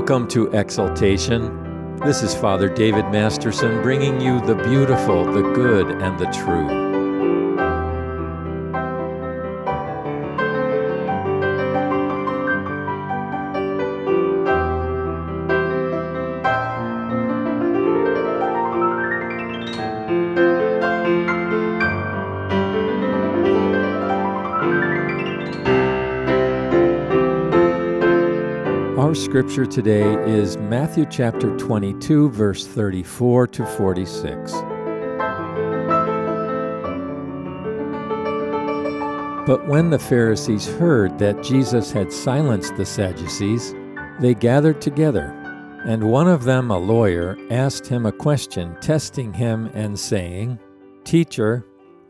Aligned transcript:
Welcome 0.00 0.28
to 0.28 0.46
Exaltation. 0.58 1.98
This 1.98 2.22
is 2.22 2.34
Father 2.34 2.70
David 2.70 3.04
Masterson 3.10 3.82
bringing 3.82 4.18
you 4.18 4.40
the 4.40 4.54
beautiful, 4.54 5.30
the 5.30 5.42
good, 5.42 5.90
and 6.00 6.18
the 6.18 6.24
true. 6.32 6.89
Our 29.10 29.16
scripture 29.16 29.66
today 29.66 30.14
is 30.24 30.56
Matthew 30.56 31.04
chapter 31.04 31.56
22, 31.56 32.30
verse 32.30 32.64
34 32.64 33.48
to 33.48 33.66
46. 33.66 34.52
But 39.48 39.66
when 39.66 39.90
the 39.90 39.98
Pharisees 39.98 40.68
heard 40.68 41.18
that 41.18 41.42
Jesus 41.42 41.90
had 41.90 42.12
silenced 42.12 42.76
the 42.76 42.86
Sadducees, 42.86 43.74
they 44.20 44.32
gathered 44.32 44.80
together, 44.80 45.34
and 45.84 46.12
one 46.12 46.28
of 46.28 46.44
them, 46.44 46.70
a 46.70 46.78
lawyer, 46.78 47.36
asked 47.50 47.88
him 47.88 48.06
a 48.06 48.12
question, 48.12 48.76
testing 48.80 49.32
him 49.32 49.72
and 49.74 49.98
saying, 49.98 50.56
Teacher, 51.02 51.66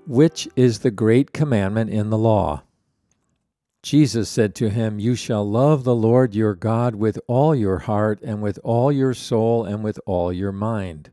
which 0.06 0.46
is 0.54 0.80
the 0.80 0.90
great 0.90 1.32
commandment 1.32 1.88
in 1.88 2.10
the 2.10 2.18
law? 2.18 2.62
Jesus 3.82 4.28
said 4.28 4.54
to 4.56 4.68
him, 4.68 4.98
You 4.98 5.14
shall 5.14 5.48
love 5.48 5.84
the 5.84 5.94
Lord 5.94 6.34
your 6.34 6.54
God 6.54 6.94
with 6.94 7.18
all 7.26 7.54
your 7.54 7.78
heart, 7.78 8.20
and 8.22 8.42
with 8.42 8.58
all 8.62 8.92
your 8.92 9.14
soul, 9.14 9.64
and 9.64 9.82
with 9.82 9.98
all 10.04 10.32
your 10.32 10.52
mind. 10.52 11.12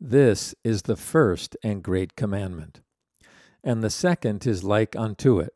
This 0.00 0.54
is 0.64 0.82
the 0.82 0.96
first 0.96 1.56
and 1.62 1.82
great 1.82 2.16
commandment. 2.16 2.80
And 3.62 3.82
the 3.82 3.90
second 3.90 4.46
is 4.46 4.64
like 4.64 4.96
unto 4.96 5.38
it 5.38 5.54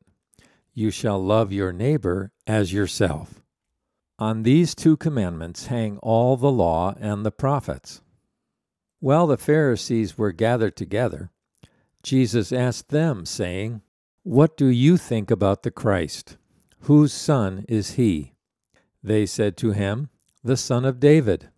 You 0.73 0.91
shall 0.91 1.23
love 1.23 1.53
your 1.53 1.73
neighbor 1.73 2.33
as 2.47 2.73
yourself. 2.73 3.43
On 4.19 4.43
these 4.43 4.75
two 4.75 4.97
commandments 4.97 5.67
hang 5.67 5.99
all 5.99 6.37
the 6.37 6.51
law 6.51 6.95
and 7.01 7.25
the 7.25 7.31
prophets. 7.31 8.03
While 9.01 9.27
the 9.27 9.39
Pharisees 9.39 10.19
were 10.19 10.33
gathered 10.33 10.77
together, 10.77 11.31
Jesus 12.03 12.53
asked 12.53 12.91
them, 12.91 13.25
saying, 13.25 13.83
what 14.23 14.55
do 14.55 14.67
you 14.67 14.99
think 14.99 15.31
about 15.31 15.63
the 15.63 15.71
Christ? 15.71 16.37
Whose 16.81 17.11
son 17.11 17.65
is 17.69 17.93
he? 17.93 18.35
They 19.03 19.25
said 19.25 19.57
to 19.59 19.73
him, 19.73 20.11
The 20.45 20.59
son 20.59 20.85
of 20.85 21.01
David. 21.01 21.49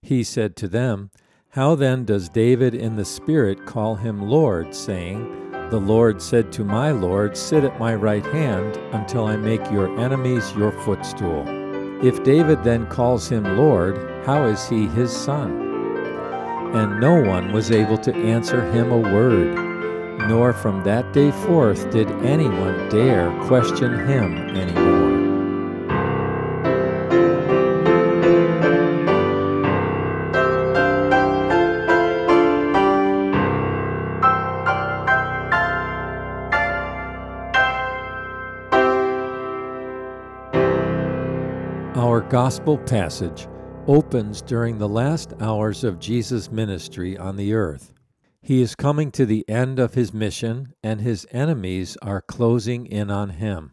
He 0.00 0.24
said 0.24 0.56
to 0.56 0.68
them, 0.68 1.10
How 1.50 1.74
then 1.74 2.06
does 2.06 2.30
David 2.30 2.74
in 2.74 2.96
the 2.96 3.04
Spirit 3.04 3.66
call 3.66 3.96
him 3.96 4.22
Lord, 4.22 4.74
saying, 4.74 5.50
The 5.68 5.78
Lord 5.78 6.22
said 6.22 6.52
to 6.52 6.64
my 6.64 6.90
Lord, 6.90 7.36
Sit 7.36 7.64
at 7.64 7.78
my 7.78 7.94
right 7.94 8.24
hand 8.24 8.78
until 8.94 9.26
I 9.26 9.36
make 9.36 9.70
your 9.70 9.94
enemies 10.00 10.54
your 10.56 10.72
footstool. 10.72 11.44
If 12.02 12.24
David 12.24 12.64
then 12.64 12.86
calls 12.86 13.28
him 13.28 13.58
Lord, 13.58 14.24
how 14.24 14.44
is 14.44 14.66
he 14.66 14.86
his 14.86 15.12
son? 15.12 15.50
And 16.74 16.98
no 16.98 17.20
one 17.20 17.52
was 17.52 17.70
able 17.70 17.98
to 17.98 18.14
answer 18.14 18.62
him 18.72 18.90
a 18.90 18.98
word 18.98 19.65
nor 20.28 20.52
from 20.52 20.82
that 20.84 21.12
day 21.12 21.30
forth 21.30 21.90
did 21.90 22.08
anyone 22.24 22.88
dare 22.88 23.30
question 23.46 24.06
him 24.06 24.34
anymore. 24.56 25.06
Our 41.96 42.20
gospel 42.20 42.78
passage 42.78 43.46
opens 43.86 44.42
during 44.42 44.78
the 44.78 44.88
last 44.88 45.34
hours 45.40 45.84
of 45.84 45.98
Jesus' 45.98 46.50
ministry 46.50 47.16
on 47.16 47.36
the 47.36 47.52
earth. 47.52 47.95
He 48.46 48.62
is 48.62 48.76
coming 48.76 49.10
to 49.10 49.26
the 49.26 49.44
end 49.48 49.80
of 49.80 49.94
his 49.94 50.14
mission, 50.14 50.72
and 50.80 51.00
his 51.00 51.26
enemies 51.32 51.96
are 52.00 52.22
closing 52.22 52.86
in 52.86 53.10
on 53.10 53.30
him. 53.30 53.72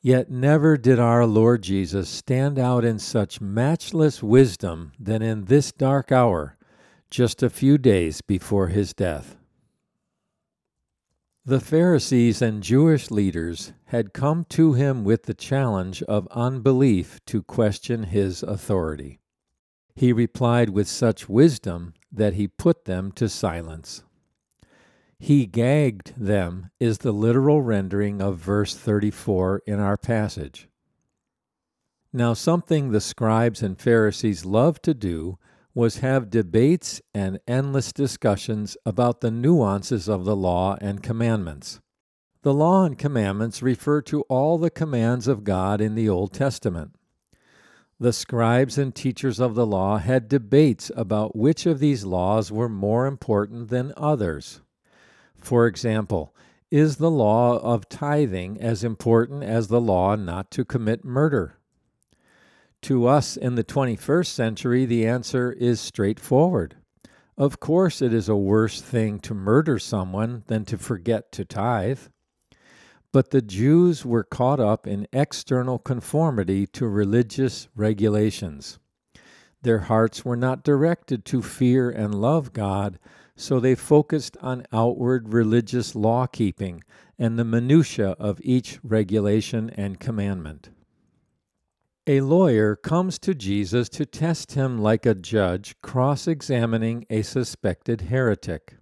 Yet 0.00 0.30
never 0.30 0.76
did 0.76 1.00
our 1.00 1.26
Lord 1.26 1.62
Jesus 1.62 2.08
stand 2.08 2.56
out 2.56 2.84
in 2.84 3.00
such 3.00 3.40
matchless 3.40 4.22
wisdom 4.22 4.92
than 4.96 5.22
in 5.22 5.46
this 5.46 5.72
dark 5.72 6.12
hour, 6.12 6.56
just 7.10 7.42
a 7.42 7.50
few 7.50 7.78
days 7.78 8.20
before 8.20 8.68
his 8.68 8.94
death. 8.94 9.36
The 11.44 11.58
Pharisees 11.58 12.40
and 12.40 12.62
Jewish 12.62 13.10
leaders 13.10 13.72
had 13.86 14.12
come 14.12 14.44
to 14.50 14.74
him 14.74 15.02
with 15.02 15.24
the 15.24 15.34
challenge 15.34 16.00
of 16.04 16.28
unbelief 16.30 17.18
to 17.26 17.42
question 17.42 18.04
his 18.04 18.44
authority. 18.44 19.18
He 19.96 20.12
replied 20.12 20.68
with 20.70 20.86
such 20.86 21.26
wisdom 21.26 21.94
that 22.12 22.34
he 22.34 22.46
put 22.46 22.84
them 22.84 23.10
to 23.12 23.30
silence. 23.30 24.04
He 25.18 25.46
gagged 25.46 26.12
them 26.18 26.70
is 26.78 26.98
the 26.98 27.12
literal 27.12 27.62
rendering 27.62 28.20
of 28.20 28.36
verse 28.36 28.76
34 28.76 29.62
in 29.66 29.80
our 29.80 29.96
passage. 29.96 30.68
Now, 32.12 32.34
something 32.34 32.90
the 32.90 33.00
scribes 33.00 33.62
and 33.62 33.80
Pharisees 33.80 34.44
loved 34.44 34.82
to 34.84 34.92
do 34.92 35.38
was 35.74 35.98
have 35.98 36.30
debates 36.30 37.00
and 37.14 37.40
endless 37.48 37.92
discussions 37.92 38.76
about 38.84 39.22
the 39.22 39.30
nuances 39.30 40.08
of 40.08 40.26
the 40.26 40.36
law 40.36 40.76
and 40.80 41.02
commandments. 41.02 41.80
The 42.42 42.54
law 42.54 42.84
and 42.84 42.98
commandments 42.98 43.62
refer 43.62 44.02
to 44.02 44.22
all 44.22 44.58
the 44.58 44.70
commands 44.70 45.26
of 45.26 45.44
God 45.44 45.80
in 45.80 45.94
the 45.94 46.08
Old 46.08 46.32
Testament. 46.32 46.94
The 47.98 48.12
scribes 48.12 48.76
and 48.76 48.94
teachers 48.94 49.40
of 49.40 49.54
the 49.54 49.66
law 49.66 49.96
had 49.96 50.28
debates 50.28 50.90
about 50.94 51.34
which 51.34 51.64
of 51.64 51.78
these 51.78 52.04
laws 52.04 52.52
were 52.52 52.68
more 52.68 53.06
important 53.06 53.68
than 53.68 53.94
others. 53.96 54.60
For 55.40 55.66
example, 55.66 56.34
is 56.70 56.96
the 56.96 57.10
law 57.10 57.58
of 57.58 57.88
tithing 57.88 58.60
as 58.60 58.84
important 58.84 59.44
as 59.44 59.68
the 59.68 59.80
law 59.80 60.14
not 60.14 60.50
to 60.50 60.64
commit 60.64 61.06
murder? 61.06 61.58
To 62.82 63.06
us 63.06 63.38
in 63.38 63.54
the 63.54 63.64
21st 63.64 64.26
century, 64.26 64.84
the 64.84 65.06
answer 65.06 65.52
is 65.52 65.80
straightforward. 65.80 66.76
Of 67.38 67.60
course, 67.60 68.02
it 68.02 68.12
is 68.12 68.28
a 68.28 68.36
worse 68.36 68.82
thing 68.82 69.20
to 69.20 69.32
murder 69.32 69.78
someone 69.78 70.44
than 70.48 70.66
to 70.66 70.76
forget 70.76 71.32
to 71.32 71.46
tithe. 71.46 72.00
But 73.12 73.30
the 73.30 73.42
Jews 73.42 74.04
were 74.04 74.24
caught 74.24 74.60
up 74.60 74.86
in 74.86 75.08
external 75.12 75.78
conformity 75.78 76.66
to 76.68 76.86
religious 76.86 77.68
regulations. 77.74 78.78
Their 79.62 79.80
hearts 79.80 80.24
were 80.24 80.36
not 80.36 80.62
directed 80.62 81.24
to 81.26 81.42
fear 81.42 81.90
and 81.90 82.14
love 82.14 82.52
God, 82.52 82.98
so 83.34 83.58
they 83.58 83.74
focused 83.74 84.36
on 84.40 84.66
outward 84.72 85.32
religious 85.32 85.94
law 85.94 86.26
keeping 86.26 86.82
and 87.18 87.38
the 87.38 87.44
minutiae 87.44 88.16
of 88.18 88.40
each 88.42 88.78
regulation 88.82 89.70
and 89.70 89.98
commandment. 89.98 90.70
A 92.06 92.20
lawyer 92.20 92.76
comes 92.76 93.18
to 93.18 93.34
Jesus 93.34 93.88
to 93.88 94.06
test 94.06 94.52
him 94.52 94.78
like 94.78 95.04
a 95.04 95.14
judge 95.14 95.74
cross 95.82 96.28
examining 96.28 97.04
a 97.10 97.22
suspected 97.22 98.02
heretic. 98.02 98.76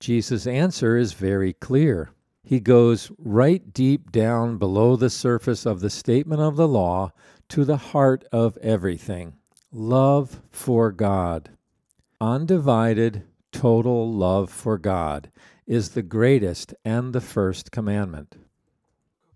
Jesus' 0.00 0.48
answer 0.48 0.96
is 0.96 1.12
very 1.12 1.52
clear 1.52 2.10
he 2.46 2.60
goes 2.60 3.10
right 3.18 3.74
deep 3.74 4.12
down 4.12 4.56
below 4.56 4.94
the 4.94 5.10
surface 5.10 5.66
of 5.66 5.80
the 5.80 5.90
statement 5.90 6.40
of 6.40 6.54
the 6.54 6.68
law 6.68 7.10
to 7.48 7.64
the 7.64 7.76
heart 7.76 8.24
of 8.30 8.56
everything 8.58 9.34
love 9.72 10.40
for 10.52 10.92
God. 10.92 11.50
Undivided, 12.20 13.24
total 13.50 14.10
love 14.12 14.48
for 14.48 14.78
God 14.78 15.28
is 15.66 15.90
the 15.90 16.02
greatest 16.02 16.72
and 16.84 17.12
the 17.12 17.20
first 17.20 17.72
commandment. 17.72 18.36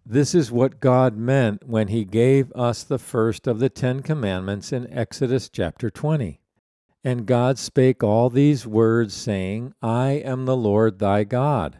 This 0.06 0.32
is 0.32 0.52
what 0.52 0.78
God 0.78 1.16
meant 1.16 1.66
when 1.66 1.88
He 1.88 2.04
gave 2.04 2.52
us 2.52 2.84
the 2.84 2.98
first 2.98 3.48
of 3.48 3.58
the 3.58 3.68
Ten 3.68 4.02
Commandments 4.02 4.72
in 4.72 4.90
Exodus 4.92 5.48
chapter 5.48 5.90
20. 5.90 6.40
And 7.02 7.26
God 7.26 7.58
spake 7.58 8.04
all 8.04 8.30
these 8.30 8.68
words, 8.68 9.14
saying, 9.14 9.74
I 9.82 10.10
am 10.12 10.44
the 10.44 10.56
Lord 10.56 11.00
thy 11.00 11.24
God. 11.24 11.79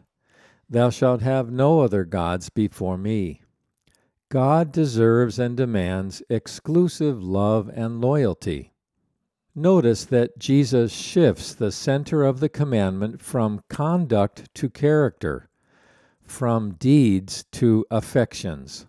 Thou 0.70 0.90
shalt 0.90 1.20
have 1.22 1.50
no 1.50 1.80
other 1.80 2.04
gods 2.04 2.48
before 2.48 2.96
me. 2.96 3.42
God 4.28 4.70
deserves 4.70 5.40
and 5.40 5.56
demands 5.56 6.22
exclusive 6.30 7.20
love 7.20 7.68
and 7.74 8.00
loyalty. 8.00 8.72
Notice 9.52 10.04
that 10.04 10.38
Jesus 10.38 10.92
shifts 10.92 11.52
the 11.52 11.72
center 11.72 12.22
of 12.22 12.38
the 12.38 12.48
commandment 12.48 13.20
from 13.20 13.64
conduct 13.68 14.54
to 14.54 14.70
character, 14.70 15.48
from 16.22 16.74
deeds 16.74 17.44
to 17.50 17.84
affections. 17.90 18.86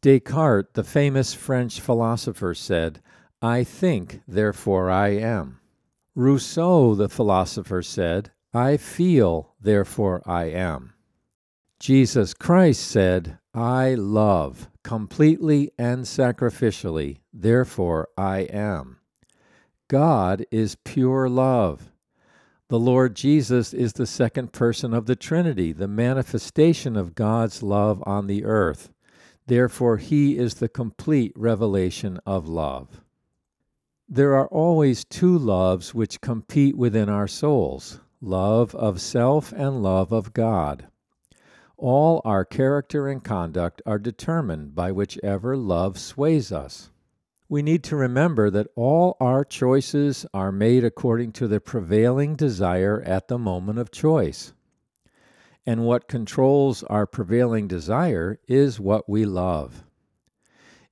Descartes, 0.00 0.72
the 0.72 0.82
famous 0.82 1.34
French 1.34 1.78
philosopher, 1.78 2.54
said, 2.54 3.02
I 3.42 3.64
think, 3.64 4.22
therefore 4.26 4.90
I 4.90 5.08
am. 5.08 5.60
Rousseau, 6.14 6.94
the 6.94 7.10
philosopher, 7.10 7.82
said, 7.82 8.30
I 8.54 8.78
feel, 8.78 9.54
therefore 9.60 10.22
I 10.24 10.44
am. 10.44 10.91
Jesus 11.82 12.32
Christ 12.32 12.80
said, 12.80 13.38
I 13.52 13.94
love, 13.94 14.70
completely 14.84 15.72
and 15.76 16.04
sacrificially, 16.04 17.18
therefore 17.32 18.08
I 18.16 18.42
am. 18.42 18.98
God 19.88 20.46
is 20.52 20.76
pure 20.84 21.28
love. 21.28 21.90
The 22.68 22.78
Lord 22.78 23.16
Jesus 23.16 23.74
is 23.74 23.94
the 23.94 24.06
second 24.06 24.52
person 24.52 24.94
of 24.94 25.06
the 25.06 25.16
Trinity, 25.16 25.72
the 25.72 25.88
manifestation 25.88 26.96
of 26.96 27.16
God's 27.16 27.64
love 27.64 28.00
on 28.06 28.28
the 28.28 28.44
earth. 28.44 28.92
Therefore, 29.48 29.96
he 29.96 30.38
is 30.38 30.54
the 30.54 30.68
complete 30.68 31.32
revelation 31.34 32.20
of 32.24 32.48
love. 32.48 33.00
There 34.08 34.36
are 34.36 34.46
always 34.46 35.04
two 35.04 35.36
loves 35.36 35.92
which 35.92 36.20
compete 36.20 36.76
within 36.76 37.08
our 37.08 37.26
souls 37.26 37.98
love 38.20 38.72
of 38.76 39.00
self 39.00 39.50
and 39.50 39.82
love 39.82 40.12
of 40.12 40.32
God. 40.32 40.86
All 41.82 42.22
our 42.24 42.44
character 42.44 43.08
and 43.08 43.24
conduct 43.24 43.82
are 43.84 43.98
determined 43.98 44.72
by 44.72 44.92
whichever 44.92 45.56
love 45.56 45.98
sways 45.98 46.52
us. 46.52 46.92
We 47.48 47.60
need 47.60 47.82
to 47.82 47.96
remember 47.96 48.50
that 48.50 48.68
all 48.76 49.16
our 49.18 49.44
choices 49.44 50.24
are 50.32 50.52
made 50.52 50.84
according 50.84 51.32
to 51.32 51.48
the 51.48 51.58
prevailing 51.58 52.36
desire 52.36 53.02
at 53.04 53.26
the 53.26 53.36
moment 53.36 53.80
of 53.80 53.90
choice. 53.90 54.52
And 55.66 55.84
what 55.84 56.06
controls 56.06 56.84
our 56.84 57.04
prevailing 57.04 57.66
desire 57.66 58.38
is 58.46 58.78
what 58.78 59.08
we 59.08 59.24
love. 59.24 59.82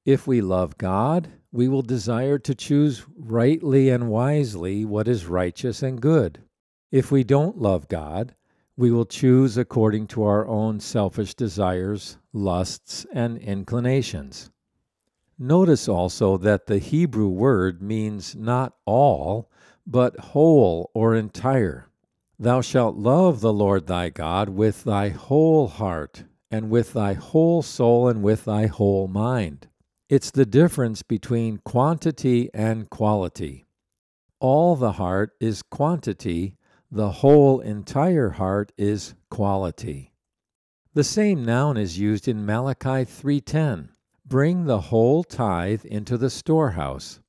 If 0.05 0.27
we 0.27 0.41
love 0.41 0.77
God, 0.77 1.29
we 1.53 1.69
will 1.69 1.83
desire 1.83 2.41
to 2.41 2.55
choose 2.57 3.05
rightly 3.17 3.91
and 3.91 4.09
wisely 4.09 4.85
what 4.85 5.07
is 5.07 5.27
righteous 5.27 5.85
and 5.85 6.01
good. 6.01 6.43
If 6.91 7.13
we 7.13 7.23
don't 7.23 7.59
love 7.59 7.87
God, 7.87 8.35
we 8.81 8.91
will 8.91 9.05
choose 9.05 9.59
according 9.59 10.07
to 10.07 10.23
our 10.23 10.49
own 10.49 10.81
selfish 10.81 11.35
desires, 11.35 12.17
lusts, 12.33 13.05
and 13.13 13.37
inclinations. 13.37 14.51
Notice 15.39 15.87
also 15.87 16.39
that 16.39 16.65
the 16.65 16.79
Hebrew 16.79 17.29
word 17.29 17.83
means 17.83 18.35
not 18.35 18.73
all, 18.87 19.51
but 19.87 20.19
whole 20.19 20.91
or 20.95 21.15
entire. 21.15 21.91
Thou 22.39 22.63
shalt 22.63 22.97
love 22.97 23.43
the 23.43 23.53
Lord 23.53 23.87
thy 23.87 24.09
God 24.09 24.49
with 24.49 24.85
thy 24.85 25.11
whole 25.11 25.69
heart, 25.69 26.25
and 26.51 26.71
with 26.71 26.95
thy 26.95 27.13
whole 27.13 27.61
soul, 27.61 28.09
and 28.09 28.23
with 28.23 28.47
thy 28.47 28.65
whole 28.65 29.09
mind. 29.09 29.69
It's 30.09 30.31
the 30.31 30.47
difference 30.47 31.03
between 31.03 31.59
quantity 31.67 32.49
and 32.55 32.89
quality. 32.89 33.67
All 34.39 34.75
the 34.75 34.93
heart 34.93 35.33
is 35.39 35.61
quantity, 35.61 36.57
the 36.91 37.11
whole 37.11 37.61
entire 37.61 38.31
heart 38.31 38.73
is 38.77 39.15
quality. 39.31 40.13
The 40.93 41.05
same 41.05 41.45
noun 41.45 41.77
is 41.77 41.99
used 41.99 42.27
in 42.27 42.45
Malachi 42.45 43.05
3:10. 43.05 43.91
Bring 44.27 44.65
the 44.65 44.81
whole 44.81 45.23
tithe 45.23 45.85
into 45.85 46.19
the 46.19 46.31
storehouse. 46.31 47.21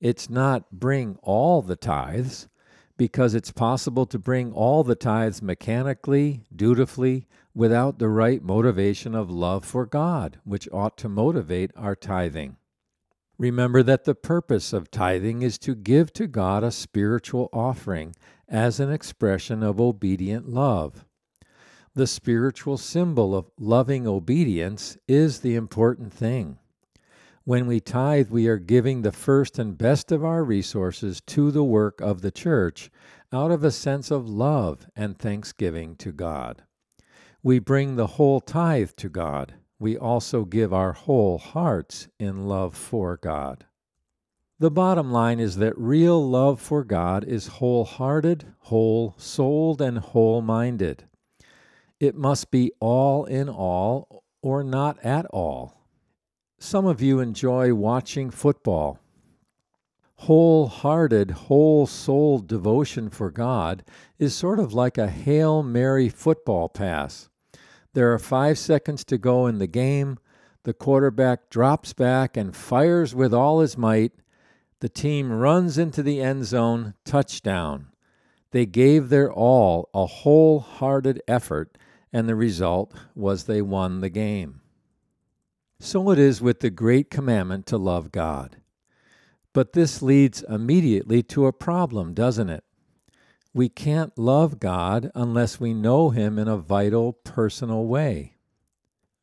It's 0.00 0.28
not 0.28 0.72
bring 0.72 1.16
all 1.22 1.62
the 1.62 1.76
tithes, 1.76 2.48
because 2.96 3.34
it's 3.34 3.52
possible 3.52 4.04
to 4.06 4.18
bring 4.18 4.52
all 4.52 4.82
the 4.82 4.96
tithes 4.96 5.40
mechanically, 5.40 6.42
dutifully, 6.54 7.26
without 7.54 7.98
the 7.98 8.08
right 8.08 8.42
motivation 8.42 9.14
of 9.14 9.30
love 9.30 9.64
for 9.64 9.86
God, 9.86 10.38
which 10.44 10.68
ought 10.72 10.96
to 10.98 11.08
motivate 11.08 11.70
our 11.76 11.94
tithing. 11.94 12.56
Remember 13.38 13.84
that 13.84 14.02
the 14.02 14.16
purpose 14.16 14.72
of 14.72 14.90
tithing 14.90 15.42
is 15.42 15.58
to 15.58 15.76
give 15.76 16.12
to 16.14 16.26
God 16.26 16.64
a 16.64 16.72
spiritual 16.72 17.48
offering 17.52 18.16
as 18.48 18.80
an 18.80 18.90
expression 18.90 19.62
of 19.62 19.80
obedient 19.80 20.48
love. 20.48 21.04
The 21.94 22.06
spiritual 22.06 22.78
symbol 22.78 23.34
of 23.34 23.50
loving 23.58 24.06
obedience 24.06 24.96
is 25.06 25.40
the 25.40 25.54
important 25.56 26.12
thing. 26.12 26.58
When 27.44 27.66
we 27.66 27.80
tithe, 27.80 28.30
we 28.30 28.46
are 28.46 28.58
giving 28.58 29.02
the 29.02 29.12
first 29.12 29.58
and 29.58 29.76
best 29.76 30.12
of 30.12 30.24
our 30.24 30.44
resources 30.44 31.20
to 31.28 31.50
the 31.50 31.64
work 31.64 32.00
of 32.00 32.20
the 32.20 32.30
church 32.30 32.90
out 33.32 33.50
of 33.50 33.64
a 33.64 33.70
sense 33.70 34.10
of 34.10 34.28
love 34.28 34.86
and 34.94 35.18
thanksgiving 35.18 35.96
to 35.96 36.12
God. 36.12 36.62
We 37.42 37.58
bring 37.58 37.96
the 37.96 38.06
whole 38.06 38.40
tithe 38.40 38.90
to 38.96 39.08
God. 39.08 39.54
We 39.78 39.96
also 39.96 40.44
give 40.44 40.74
our 40.74 40.92
whole 40.92 41.38
hearts 41.38 42.08
in 42.18 42.46
love 42.46 42.76
for 42.76 43.16
God. 43.16 43.64
The 44.60 44.70
bottom 44.72 45.12
line 45.12 45.38
is 45.38 45.56
that 45.56 45.78
real 45.78 46.28
love 46.28 46.60
for 46.60 46.82
God 46.82 47.22
is 47.22 47.46
wholehearted, 47.46 48.44
whole 48.62 49.14
souled, 49.16 49.80
and 49.80 49.98
whole 49.98 50.42
minded. 50.42 51.04
It 52.00 52.16
must 52.16 52.50
be 52.50 52.72
all 52.80 53.24
in 53.24 53.48
all 53.48 54.24
or 54.42 54.64
not 54.64 54.98
at 55.04 55.26
all. 55.26 55.84
Some 56.58 56.86
of 56.86 57.00
you 57.00 57.20
enjoy 57.20 57.72
watching 57.72 58.30
football. 58.30 58.98
Wholehearted, 60.16 61.30
whole 61.30 61.86
souled 61.86 62.48
devotion 62.48 63.10
for 63.10 63.30
God 63.30 63.84
is 64.18 64.34
sort 64.34 64.58
of 64.58 64.74
like 64.74 64.98
a 64.98 65.06
Hail 65.06 65.62
Mary 65.62 66.08
football 66.08 66.68
pass. 66.68 67.28
There 67.94 68.12
are 68.12 68.18
five 68.18 68.58
seconds 68.58 69.04
to 69.04 69.18
go 69.18 69.46
in 69.46 69.58
the 69.58 69.68
game. 69.68 70.18
The 70.64 70.74
quarterback 70.74 71.48
drops 71.48 71.92
back 71.92 72.36
and 72.36 72.56
fires 72.56 73.14
with 73.14 73.32
all 73.32 73.60
his 73.60 73.78
might. 73.78 74.12
The 74.80 74.88
team 74.88 75.32
runs 75.32 75.76
into 75.76 76.02
the 76.02 76.20
end 76.20 76.44
zone, 76.44 76.94
touchdown. 77.04 77.88
They 78.52 78.64
gave 78.64 79.08
their 79.08 79.30
all, 79.30 79.88
a 79.92 80.06
wholehearted 80.06 81.20
effort, 81.26 81.76
and 82.12 82.28
the 82.28 82.36
result 82.36 82.94
was 83.14 83.44
they 83.44 83.60
won 83.60 84.00
the 84.00 84.08
game. 84.08 84.60
So 85.80 86.10
it 86.10 86.18
is 86.18 86.40
with 86.40 86.60
the 86.60 86.70
great 86.70 87.10
commandment 87.10 87.66
to 87.66 87.76
love 87.76 88.12
God. 88.12 88.56
But 89.52 89.72
this 89.72 90.00
leads 90.00 90.44
immediately 90.48 91.22
to 91.24 91.46
a 91.46 91.52
problem, 91.52 92.14
doesn't 92.14 92.48
it? 92.48 92.64
We 93.52 93.68
can't 93.68 94.16
love 94.16 94.60
God 94.60 95.10
unless 95.14 95.58
we 95.58 95.74
know 95.74 96.10
Him 96.10 96.38
in 96.38 96.48
a 96.48 96.56
vital, 96.56 97.12
personal 97.12 97.86
way. 97.86 98.37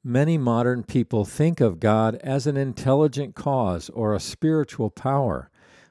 Many 0.07 0.37
modern 0.37 0.83
people 0.83 1.25
think 1.25 1.59
of 1.59 1.79
God 1.79 2.13
as 2.17 2.45
an 2.45 2.57
intelligent 2.57 3.33
cause 3.33 3.89
or 3.89 4.13
a 4.13 4.19
spiritual 4.19 4.91
power, 4.91 5.49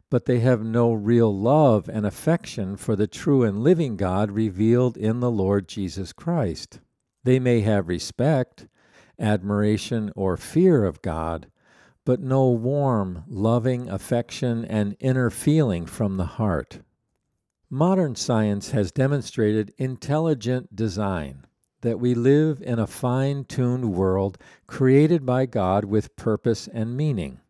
but 0.08 0.26
they 0.26 0.38
have 0.38 0.62
no 0.62 0.92
real 0.92 1.36
love 1.36 1.88
and 1.88 2.06
affection 2.06 2.76
for 2.76 2.94
the 2.94 3.08
true 3.08 3.42
and 3.42 3.64
living 3.64 3.96
God 3.96 4.30
revealed 4.30 4.96
in 4.96 5.18
the 5.18 5.32
Lord 5.32 5.66
Jesus 5.66 6.12
Christ. 6.12 6.78
They 7.24 7.40
may 7.40 7.62
have 7.62 7.88
respect, 7.88 8.68
admiration, 9.18 10.12
or 10.14 10.36
fear 10.36 10.84
of 10.84 11.02
God, 11.02 11.48
but 12.04 12.20
no 12.20 12.48
warm, 12.50 13.24
loving 13.26 13.90
affection 13.90 14.64
and 14.64 14.96
inner 15.00 15.28
feeling 15.28 15.86
from 15.86 16.18
the 16.18 16.26
heart. 16.38 16.82
Modern 17.68 18.14
science 18.14 18.70
has 18.70 18.92
demonstrated 18.92 19.74
intelligent 19.76 20.76
design, 20.76 21.46
that 21.84 22.00
we 22.00 22.14
live 22.14 22.62
in 22.62 22.78
a 22.78 22.86
fine 22.86 23.44
tuned 23.44 23.92
world 23.92 24.38
created 24.66 25.26
by 25.26 25.44
God 25.44 25.84
with 25.84 26.16
purpose 26.16 26.66
and 26.66 26.96
meaning. 26.96 27.40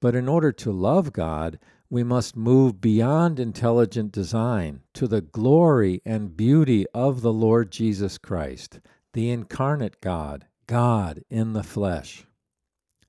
But 0.00 0.14
in 0.14 0.28
order 0.28 0.50
to 0.50 0.72
love 0.72 1.12
God, 1.12 1.58
we 1.90 2.02
must 2.02 2.36
move 2.36 2.80
beyond 2.80 3.38
intelligent 3.38 4.12
design 4.12 4.80
to 4.94 5.06
the 5.06 5.20
glory 5.20 6.00
and 6.06 6.36
beauty 6.36 6.86
of 6.94 7.20
the 7.20 7.32
Lord 7.32 7.70
Jesus 7.70 8.16
Christ, 8.16 8.80
the 9.12 9.30
incarnate 9.30 10.00
God, 10.00 10.46
God 10.66 11.22
in 11.28 11.52
the 11.52 11.62
flesh. 11.62 12.24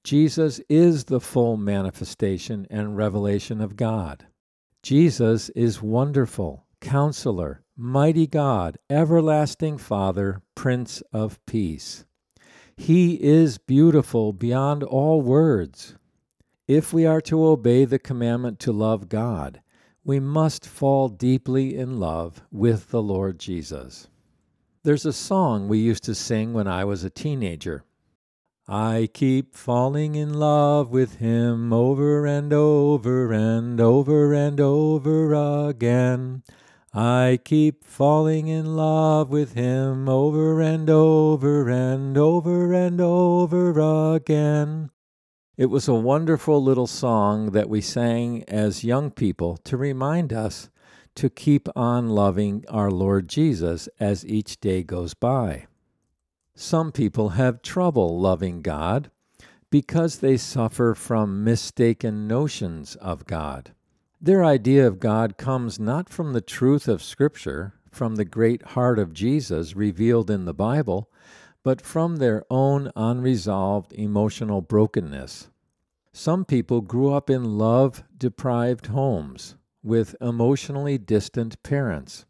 Jesus 0.04 0.60
is 0.70 1.06
the 1.06 1.22
full 1.22 1.56
manifestation 1.56 2.68
and 2.70 2.98
revelation 2.98 3.62
of 3.62 3.78
God. 3.78 4.28
Jesus 4.84 5.50
is 5.52 5.82
wonderful, 5.82 6.66
counselor, 6.82 7.62
mighty 7.78 8.26
God, 8.26 8.78
everlasting 8.90 9.78
Father, 9.78 10.42
Prince 10.56 11.02
of 11.12 11.46
Peace. 11.46 12.06
He 12.78 13.22
is 13.22 13.58
beautiful 13.58 14.32
beyond 14.32 14.84
all 14.84 15.22
words. 15.22 15.96
If 16.68 16.94
we 16.94 17.06
are 17.06 17.22
to 17.22 17.46
obey 17.46 17.86
the 17.86 18.00
commandment 18.00 18.60
to 18.60 18.72
love 18.72 19.10
God, 19.10 19.62
we 20.06 20.20
must 20.20 20.66
fall 20.66 21.10
deeply 21.10 21.76
in 21.76 22.00
love 22.00 22.42
with 22.52 22.90
the 22.90 23.02
Lord 23.02 23.40
Jesus. 23.40 24.08
There's 24.84 25.06
a 25.06 25.14
song 25.14 25.68
we 25.68 25.80
used 25.80 26.04
to 26.06 26.16
sing 26.16 26.54
when 26.54 26.68
I 26.68 26.86
was 26.86 27.04
a 27.04 27.10
teenager. 27.10 27.84
I 28.68 29.10
keep 29.14 29.54
falling 29.54 30.16
in 30.16 30.34
love 30.34 30.92
with 30.92 31.18
him 31.18 31.74
over 31.74 32.26
and 32.26 32.54
over 32.54 33.32
and 33.34 33.82
over 33.82 34.34
and 34.34 34.60
over 34.60 35.68
again. 35.68 36.44
I 36.98 37.40
keep 37.44 37.84
falling 37.84 38.48
in 38.48 38.78
love 38.78 39.30
with 39.30 39.54
him 39.54 40.08
over 40.08 40.62
and 40.62 40.90
over 40.90 41.70
and 41.70 42.18
over 42.18 42.72
and 42.72 43.02
over 43.02 44.16
again. 44.16 44.92
It 45.58 45.66
was 45.66 45.90
a 45.90 45.94
wonderful 45.94 46.64
little 46.64 46.88
song 46.88 47.52
that 47.52 47.68
we 47.68 47.82
sang 47.82 48.46
as 48.48 48.86
young 48.86 49.12
people 49.12 49.58
to 49.66 49.76
remind 49.76 50.32
us 50.32 50.70
to 51.16 51.30
keep 51.30 51.68
on 51.76 52.12
loving 52.12 52.64
our 52.70 52.90
Lord 52.90 53.28
Jesus 53.28 53.90
as 54.00 54.26
each 54.26 54.62
day 54.62 54.82
goes 54.82 55.14
by. 55.14 55.66
Some 56.56 56.94
people 56.94 57.30
have 57.32 57.62
trouble 57.62 58.22
loving 58.22 58.62
God 58.62 59.12
because 59.70 60.20
they 60.20 60.38
suffer 60.38 60.96
from 60.96 61.44
mistaken 61.44 62.26
notions 62.26 62.96
of 62.96 63.26
God. 63.26 63.75
Their 64.22 64.46
idea 64.46 64.88
of 64.88 65.00
God 65.00 65.38
comes 65.38 65.80
not 65.80 66.10
from 66.10 66.34
the 66.34 66.42
truth 66.42 66.88
of 66.88 67.04
Scripture, 67.04 67.74
from 67.92 68.16
the 68.16 68.26
great 68.26 68.62
heart 68.64 68.98
of 68.98 69.14
Jesus 69.14 69.76
revealed 69.76 70.30
in 70.30 70.46
the 70.46 70.54
Bible, 70.54 71.10
but 71.64 71.82
from 71.82 72.18
their 72.18 72.44
own 72.50 72.92
unresolved 72.96 73.92
emotional 73.94 74.62
brokenness. 74.62 75.50
Some 76.14 76.46
people 76.46 76.82
grew 76.82 77.14
up 77.14 77.30
in 77.30 77.58
love 77.58 78.04
deprived 78.18 78.88
homes 78.88 79.56
with 79.84 80.16
emotionally 80.22 80.98
distant 80.98 81.62
parents. 81.62 82.26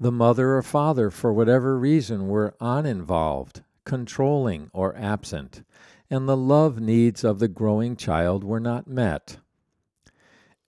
The 0.00 0.12
mother 0.12 0.56
or 0.56 0.62
father, 0.62 1.10
for 1.10 1.32
whatever 1.32 1.78
reason, 1.78 2.28
were 2.28 2.54
uninvolved, 2.60 3.62
controlling, 3.84 4.70
or 4.72 4.96
absent, 4.96 5.62
and 6.10 6.28
the 6.28 6.36
love 6.36 6.80
needs 6.80 7.24
of 7.24 7.40
the 7.40 7.48
growing 7.48 7.96
child 7.96 8.42
were 8.42 8.60
not 8.60 8.86
met. 8.86 9.38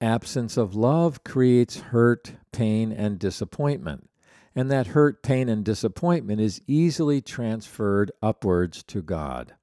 Absence 0.02 0.56
of 0.56 0.74
love 0.74 1.22
creates 1.24 1.80
hurt, 1.80 2.32
pain, 2.52 2.90
and 2.90 3.18
disappointment, 3.18 4.08
and 4.54 4.70
that 4.70 4.88
hurt, 4.88 5.22
pain, 5.22 5.50
and 5.50 5.62
disappointment 5.62 6.40
is 6.40 6.62
easily 6.66 7.20
transferred 7.20 8.10
upwards 8.22 8.82
to 8.84 9.02
God. 9.02 9.54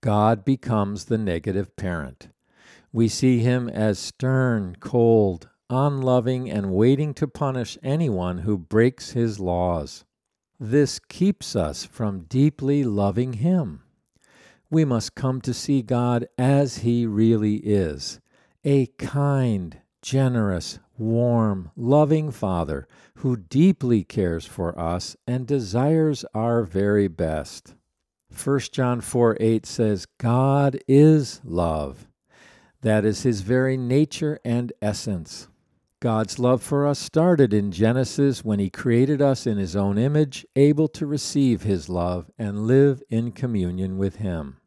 God 0.00 0.42
becomes 0.42 1.04
the 1.04 1.18
negative 1.18 1.76
parent. 1.76 2.28
We 2.92 3.08
see 3.08 3.40
him 3.40 3.68
as 3.68 3.98
stern, 3.98 4.76
cold, 4.80 5.50
unloving, 5.68 6.50
and 6.50 6.72
waiting 6.72 7.12
to 7.14 7.28
punish 7.28 7.76
anyone 7.82 8.38
who 8.38 8.56
breaks 8.56 9.10
his 9.10 9.38
laws. 9.38 10.06
This 10.58 10.98
keeps 10.98 11.54
us 11.54 11.84
from 11.84 12.22
deeply 12.22 12.84
loving 12.84 13.34
him. 13.34 13.82
We 14.70 14.86
must 14.86 15.14
come 15.14 15.42
to 15.42 15.52
see 15.52 15.82
God 15.82 16.26
as 16.38 16.78
he 16.78 17.06
really 17.06 17.56
is 17.56 18.20
a 18.64 18.86
kind, 18.98 19.78
generous, 20.02 20.78
warm, 20.96 21.70
loving 21.76 22.30
Father 22.30 22.86
who 23.16 23.36
deeply 23.36 24.04
cares 24.04 24.44
for 24.46 24.78
us 24.78 25.16
and 25.26 25.46
desires 25.46 26.24
our 26.34 26.62
very 26.62 27.08
best. 27.08 27.74
1 28.44 28.60
John 28.72 29.00
4 29.00 29.36
8 29.40 29.66
says, 29.66 30.06
God 30.18 30.78
is 30.86 31.40
love. 31.44 32.08
That 32.82 33.04
is 33.04 33.22
his 33.22 33.40
very 33.40 33.76
nature 33.76 34.38
and 34.44 34.72
essence. 34.80 35.48
God's 36.00 36.38
love 36.38 36.62
for 36.62 36.86
us 36.86 37.00
started 37.00 37.52
in 37.52 37.72
Genesis 37.72 38.44
when 38.44 38.60
he 38.60 38.70
created 38.70 39.20
us 39.20 39.48
in 39.48 39.58
his 39.58 39.74
own 39.74 39.98
image, 39.98 40.46
able 40.54 40.86
to 40.88 41.06
receive 41.06 41.62
his 41.62 41.88
love 41.88 42.30
and 42.38 42.68
live 42.68 43.02
in 43.08 43.32
communion 43.32 43.98
with 43.98 44.16
him. 44.16 44.58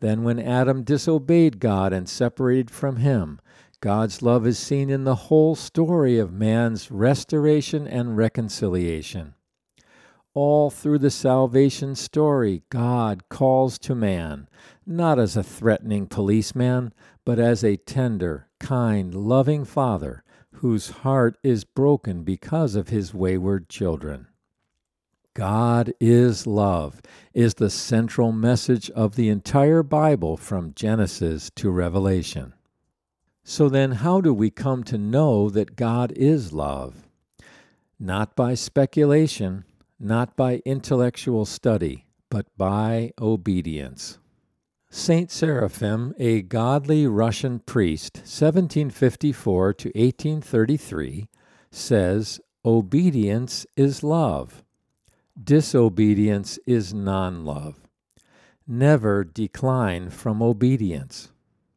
Then, 0.00 0.22
when 0.22 0.38
Adam 0.38 0.84
disobeyed 0.84 1.58
God 1.58 1.92
and 1.92 2.08
separated 2.08 2.70
from 2.70 2.96
him, 2.96 3.40
God's 3.80 4.22
love 4.22 4.46
is 4.46 4.58
seen 4.58 4.90
in 4.90 5.04
the 5.04 5.14
whole 5.14 5.54
story 5.54 6.18
of 6.18 6.32
man's 6.32 6.90
restoration 6.90 7.86
and 7.86 8.16
reconciliation. 8.16 9.34
All 10.34 10.70
through 10.70 10.98
the 10.98 11.10
salvation 11.10 11.96
story, 11.96 12.62
God 12.70 13.28
calls 13.28 13.78
to 13.80 13.94
man, 13.94 14.48
not 14.86 15.18
as 15.18 15.36
a 15.36 15.42
threatening 15.42 16.06
policeman, 16.06 16.92
but 17.24 17.40
as 17.40 17.64
a 17.64 17.76
tender, 17.76 18.48
kind, 18.60 19.12
loving 19.14 19.64
father 19.64 20.22
whose 20.52 20.90
heart 20.90 21.36
is 21.42 21.64
broken 21.64 22.22
because 22.22 22.74
of 22.76 22.88
his 22.88 23.12
wayward 23.12 23.68
children. 23.68 24.27
God 25.38 25.92
is 26.00 26.48
love 26.48 27.00
is 27.32 27.54
the 27.54 27.70
central 27.70 28.32
message 28.32 28.90
of 28.90 29.14
the 29.14 29.28
entire 29.28 29.84
Bible 29.84 30.36
from 30.36 30.74
Genesis 30.74 31.48
to 31.54 31.70
Revelation. 31.70 32.54
So 33.44 33.68
then, 33.68 33.92
how 33.92 34.20
do 34.20 34.34
we 34.34 34.50
come 34.50 34.82
to 34.82 34.98
know 34.98 35.48
that 35.48 35.76
God 35.76 36.10
is 36.16 36.52
love? 36.52 37.06
Not 38.00 38.34
by 38.34 38.54
speculation, 38.54 39.64
not 40.00 40.34
by 40.34 40.60
intellectual 40.64 41.44
study, 41.44 42.06
but 42.30 42.46
by 42.56 43.12
obedience. 43.20 44.18
Saint 44.90 45.30
Seraphim, 45.30 46.14
a 46.18 46.42
godly 46.42 47.06
Russian 47.06 47.60
priest, 47.60 48.16
1754 48.16 49.72
to 49.74 49.88
1833, 49.90 51.28
says, 51.70 52.40
Obedience 52.64 53.66
is 53.76 54.02
love. 54.02 54.64
Disobedience 55.42 56.58
is 56.66 56.92
non 56.92 57.44
love. 57.44 57.80
Never 58.66 59.24
decline 59.24 60.10
from 60.10 60.42
obedience. 60.42 61.30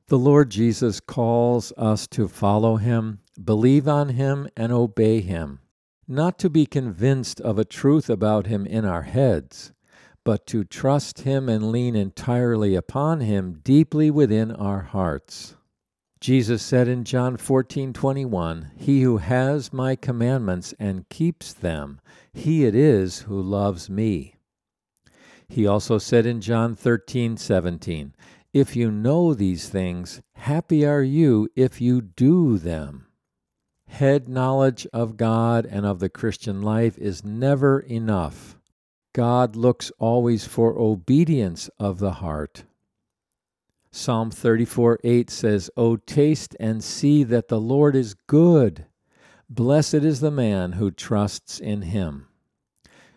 The 0.07 0.19
Lord 0.19 0.49
Jesus 0.49 0.99
calls 0.99 1.71
us 1.77 2.07
to 2.07 2.27
follow 2.27 2.75
him, 2.75 3.19
believe 3.41 3.87
on 3.87 4.09
him, 4.09 4.49
and 4.57 4.73
obey 4.73 5.21
him, 5.21 5.59
not 6.07 6.37
to 6.39 6.49
be 6.49 6.65
convinced 6.65 7.39
of 7.41 7.57
a 7.57 7.65
truth 7.65 8.09
about 8.09 8.47
him 8.47 8.65
in 8.65 8.83
our 8.83 9.03
heads 9.03 9.71
but 10.23 10.45
to 10.47 10.63
trust 10.63 11.21
Him 11.21 11.49
and 11.49 11.71
lean 11.71 11.95
entirely 11.95 12.75
upon 12.75 13.21
Him 13.21 13.59
deeply 13.63 14.11
within 14.11 14.51
our 14.51 14.81
hearts. 14.81 15.55
Jesus 16.19 16.61
said 16.61 16.87
in 16.87 17.03
John 17.03 17.37
14:21, 17.37 18.71
He 18.75 19.01
who 19.01 19.17
has 19.17 19.73
my 19.73 19.95
commandments 19.95 20.73
and 20.79 21.09
keeps 21.09 21.53
them, 21.53 21.99
he 22.33 22.65
it 22.65 22.75
is 22.75 23.19
who 23.21 23.41
loves 23.41 23.89
me. 23.89 24.35
He 25.47 25.67
also 25.67 25.97
said 25.97 26.25
in 26.25 26.39
John 26.39 26.75
13 26.75 27.35
17, 27.37 28.15
If 28.53 28.75
you 28.75 28.89
know 28.89 29.33
these 29.33 29.67
things, 29.67 30.21
happy 30.33 30.85
are 30.85 31.03
you 31.03 31.49
if 31.55 31.81
you 31.81 32.01
do 32.01 32.57
them. 32.57 33.07
Head 33.87 34.29
knowledge 34.29 34.87
of 34.93 35.17
God 35.17 35.65
and 35.65 35.85
of 35.85 35.99
the 35.99 36.09
Christian 36.09 36.61
life 36.61 36.97
is 36.97 37.25
never 37.25 37.81
enough. 37.81 38.57
God 39.13 39.57
looks 39.57 39.91
always 39.99 40.45
for 40.45 40.79
obedience 40.79 41.69
of 41.77 41.99
the 41.99 42.13
heart. 42.13 42.63
Psalm 43.91 44.31
34 44.31 44.99
8 45.03 45.29
says, 45.29 45.69
O 45.75 45.97
taste 45.97 46.55
and 46.61 46.81
see 46.81 47.25
that 47.25 47.49
the 47.49 47.59
Lord 47.59 47.93
is 47.93 48.13
good. 48.13 48.85
Blessed 49.53 49.95
is 49.95 50.21
the 50.21 50.31
man 50.31 50.71
who 50.71 50.91
trusts 50.91 51.59
in 51.59 51.81
him. 51.81 52.27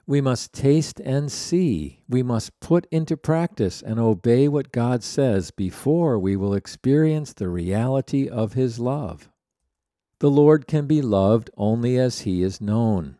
We 0.04 0.20
must 0.20 0.52
taste 0.52 0.98
and 0.98 1.30
see. 1.30 2.00
We 2.08 2.24
must 2.24 2.58
put 2.58 2.88
into 2.90 3.16
practice 3.16 3.80
and 3.80 4.00
obey 4.00 4.48
what 4.48 4.72
God 4.72 5.04
says 5.04 5.52
before 5.52 6.18
we 6.18 6.34
will 6.34 6.52
experience 6.52 7.32
the 7.32 7.48
reality 7.48 8.28
of 8.28 8.54
his 8.54 8.80
love. 8.80 9.30
The 10.18 10.28
Lord 10.28 10.66
can 10.66 10.88
be 10.88 11.00
loved 11.00 11.50
only 11.56 11.96
as 11.96 12.22
he 12.22 12.42
is 12.42 12.60
known. 12.60 13.16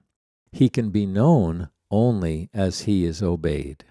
He 0.50 0.68
can 0.68 0.90
be 0.90 1.06
known 1.06 1.68
only 1.92 2.50
as 2.52 2.80
he 2.80 3.04
is 3.04 3.23
obeyed. 3.23 3.85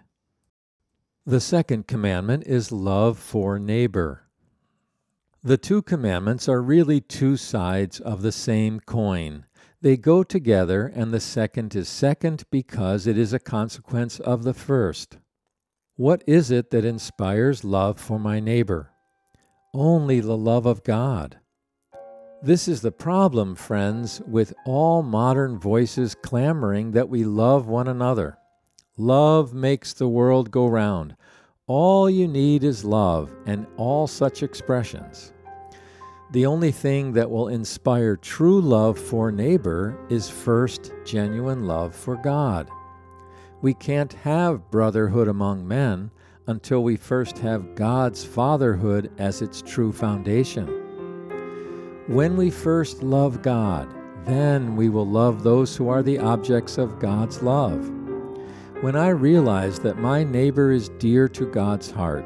The 1.25 1.39
second 1.39 1.87
commandment 1.87 2.43
is 2.45 2.73
love 2.73 3.17
for 3.17 3.57
neighbor. 3.57 4.22
The 5.45 5.57
two 5.57 5.81
commandments 5.81 6.47
are 6.47 6.61
really 6.61 7.01
two 7.01 7.35
sides 7.35 7.99
of 7.99 8.21
the 8.21 8.31
same 8.31 8.79
coin. 8.79 9.43
They 9.81 9.97
go 9.97 10.23
together, 10.23 10.89
and 10.95 11.13
the 11.13 11.19
second 11.19 11.75
is 11.75 11.89
second 11.89 12.45
because 12.49 13.05
it 13.07 13.17
is 13.17 13.33
a 13.33 13.39
consequence 13.39 14.21
of 14.21 14.43
the 14.43 14.53
first. 14.53 15.17
What 15.97 16.23
is 16.25 16.49
it 16.49 16.71
that 16.71 16.85
inspires 16.85 17.65
love 17.65 17.99
for 17.99 18.17
my 18.17 18.39
neighbor? 18.39 18.91
Only 19.73 20.21
the 20.21 20.37
love 20.37 20.65
of 20.65 20.85
God. 20.85 21.39
This 22.41 22.69
is 22.69 22.79
the 22.79 22.93
problem, 22.93 23.55
friends, 23.55 24.21
with 24.25 24.53
all 24.65 25.03
modern 25.03 25.59
voices 25.59 26.15
clamoring 26.15 26.91
that 26.91 27.09
we 27.09 27.25
love 27.25 27.67
one 27.67 27.89
another. 27.89 28.37
Love 28.95 29.53
makes 29.53 29.91
the 29.91 30.07
world 30.07 30.51
go 30.51 30.67
round. 30.67 31.17
All 31.67 32.09
you 32.09 32.27
need 32.27 32.65
is 32.65 32.83
love 32.83 33.33
and 33.45 33.65
all 33.77 34.05
such 34.05 34.43
expressions. 34.43 35.31
The 36.31 36.45
only 36.45 36.73
thing 36.73 37.13
that 37.13 37.31
will 37.31 37.47
inspire 37.47 38.17
true 38.17 38.59
love 38.59 38.99
for 38.99 39.31
neighbor 39.31 39.97
is 40.09 40.29
first 40.29 40.91
genuine 41.05 41.65
love 41.65 41.95
for 41.95 42.17
God. 42.17 42.69
We 43.61 43.73
can't 43.73 44.11
have 44.11 44.69
brotherhood 44.71 45.29
among 45.29 45.65
men 45.65 46.11
until 46.47 46.83
we 46.83 46.97
first 46.97 47.37
have 47.37 47.75
God's 47.75 48.25
fatherhood 48.25 49.09
as 49.17 49.41
its 49.41 49.61
true 49.61 49.93
foundation. 49.93 50.67
When 52.07 52.35
we 52.35 52.49
first 52.49 53.03
love 53.03 53.41
God, 53.41 53.87
then 54.25 54.75
we 54.75 54.89
will 54.89 55.07
love 55.07 55.43
those 55.43 55.77
who 55.77 55.87
are 55.87 56.03
the 56.03 56.19
objects 56.19 56.77
of 56.77 56.99
God's 56.99 57.41
love. 57.41 58.02
When 58.81 58.95
I 58.95 59.09
realize 59.09 59.79
that 59.79 59.97
my 59.97 60.23
neighbor 60.23 60.71
is 60.71 60.89
dear 60.99 61.29
to 61.29 61.45
God's 61.45 61.89
heart, 61.89 62.25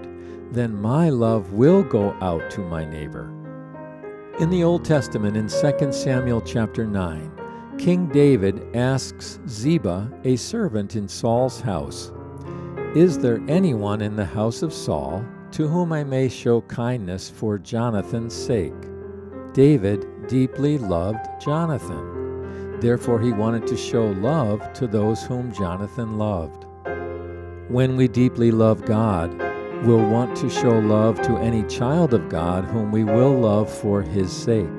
then 0.52 0.74
my 0.74 1.10
love 1.10 1.54
will 1.54 1.84
go 1.84 2.12
out 2.22 2.50
to 2.52 2.62
my 2.62 2.84
neighbor. 2.84 3.32
In 4.40 4.50
the 4.50 4.64
Old 4.64 4.86
Testament, 4.86 5.38
in 5.38 5.48
2 5.48 5.92
Samuel 5.92 6.42
chapter 6.42 6.86
9, 6.86 7.32
King 7.78 8.08
David 8.08 8.76
asks 8.76 9.40
Ziba, 9.48 10.12
a 10.24 10.36
servant 10.36 10.96
in 10.96 11.08
Saul's 11.08 11.62
house, 11.62 12.12
Is 12.96 13.20
there 13.20 13.42
anyone 13.48 14.02
in 14.02 14.16
the 14.16 14.26
house 14.26 14.64
of 14.64 14.74
Saul 14.74 15.24
to 15.52 15.68
whom 15.68 15.94
I 15.94 16.04
may 16.04 16.28
show 16.28 16.62
kindness 16.62 17.30
for 17.30 17.60
Jonathan's 17.60 18.34
sake? 18.34 18.74
David 19.54 20.28
deeply 20.28 20.78
loved 20.78 21.26
Jonathan. 21.40 22.17
Therefore, 22.80 23.20
he 23.20 23.32
wanted 23.32 23.66
to 23.68 23.78
show 23.78 24.08
love 24.08 24.72
to 24.74 24.88
those 24.88 25.24
whom 25.24 25.52
Jonathan 25.52 26.18
loved. 26.18 26.66
When 27.70 27.98
we 27.98 28.08
deeply 28.08 28.52
love 28.52 28.86
God, 28.86 29.34
we'll 29.84 30.08
want 30.08 30.36
to 30.38 30.50
show 30.50 30.78
love 30.80 31.22
to 31.24 31.38
any 31.38 31.64
child 31.64 32.14
of 32.14 32.30
God 32.30 32.66
whom 32.66 32.92
we 32.92 33.04
will 33.04 33.34
love 33.34 33.72
for 33.72 34.02
his 34.02 34.32
sake. 34.32 34.70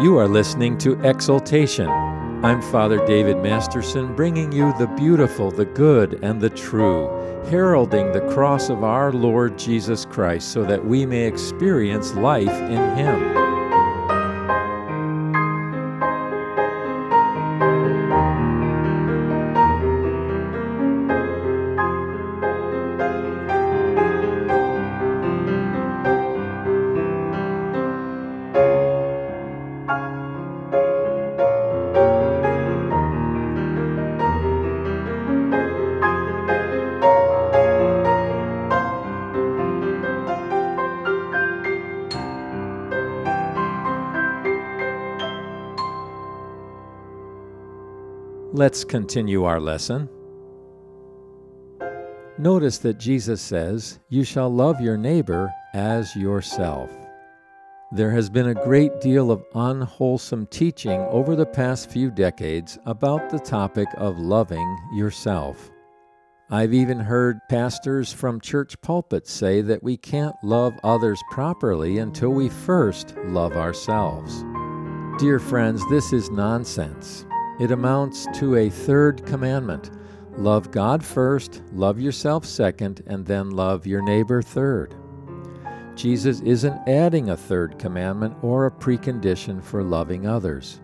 You 0.00 0.18
are 0.18 0.26
listening 0.26 0.78
to 0.78 1.00
Exaltation. 1.02 1.88
I'm 1.88 2.60
Father 2.60 3.04
David 3.06 3.36
Masterson, 3.36 4.16
bringing 4.16 4.50
you 4.50 4.72
the 4.76 4.88
beautiful, 4.88 5.52
the 5.52 5.64
good, 5.64 6.18
and 6.24 6.40
the 6.40 6.50
true, 6.50 7.06
heralding 7.48 8.12
the 8.12 8.26
cross 8.32 8.70
of 8.70 8.84
our 8.84 9.12
Lord 9.12 9.58
Jesus 9.58 10.04
Christ 10.04 10.52
so 10.52 10.64
that 10.64 10.84
we 10.84 11.06
may 11.06 11.26
experience 11.26 12.14
life 12.14 12.48
in 12.48 12.96
Him. 12.96 13.41
Let's 48.62 48.84
continue 48.84 49.42
our 49.42 49.58
lesson. 49.58 50.08
Notice 52.38 52.78
that 52.78 52.96
Jesus 52.96 53.42
says, 53.42 53.98
You 54.08 54.22
shall 54.22 54.48
love 54.50 54.80
your 54.80 54.96
neighbor 54.96 55.52
as 55.74 56.14
yourself. 56.14 56.88
There 57.90 58.12
has 58.12 58.30
been 58.30 58.50
a 58.50 58.64
great 58.64 59.00
deal 59.00 59.32
of 59.32 59.44
unwholesome 59.56 60.46
teaching 60.46 61.00
over 61.10 61.34
the 61.34 61.44
past 61.44 61.90
few 61.90 62.08
decades 62.12 62.78
about 62.86 63.30
the 63.30 63.40
topic 63.40 63.88
of 63.96 64.20
loving 64.20 64.78
yourself. 64.94 65.72
I've 66.48 66.72
even 66.72 67.00
heard 67.00 67.40
pastors 67.50 68.12
from 68.12 68.40
church 68.40 68.80
pulpits 68.80 69.32
say 69.32 69.60
that 69.62 69.82
we 69.82 69.96
can't 69.96 70.36
love 70.44 70.78
others 70.84 71.20
properly 71.32 71.98
until 71.98 72.30
we 72.30 72.48
first 72.48 73.16
love 73.24 73.56
ourselves. 73.56 74.44
Dear 75.18 75.40
friends, 75.40 75.82
this 75.90 76.12
is 76.12 76.30
nonsense. 76.30 77.26
It 77.60 77.70
amounts 77.70 78.26
to 78.34 78.56
a 78.56 78.70
third 78.70 79.24
commandment 79.26 79.90
love 80.38 80.70
God 80.70 81.04
first, 81.04 81.62
love 81.72 82.00
yourself 82.00 82.46
second, 82.46 83.02
and 83.06 83.26
then 83.26 83.50
love 83.50 83.86
your 83.86 84.02
neighbor 84.02 84.40
third. 84.40 84.94
Jesus 85.94 86.40
isn't 86.40 86.88
adding 86.88 87.28
a 87.28 87.36
third 87.36 87.78
commandment 87.78 88.34
or 88.42 88.64
a 88.64 88.70
precondition 88.70 89.62
for 89.62 89.82
loving 89.82 90.26
others. 90.26 90.80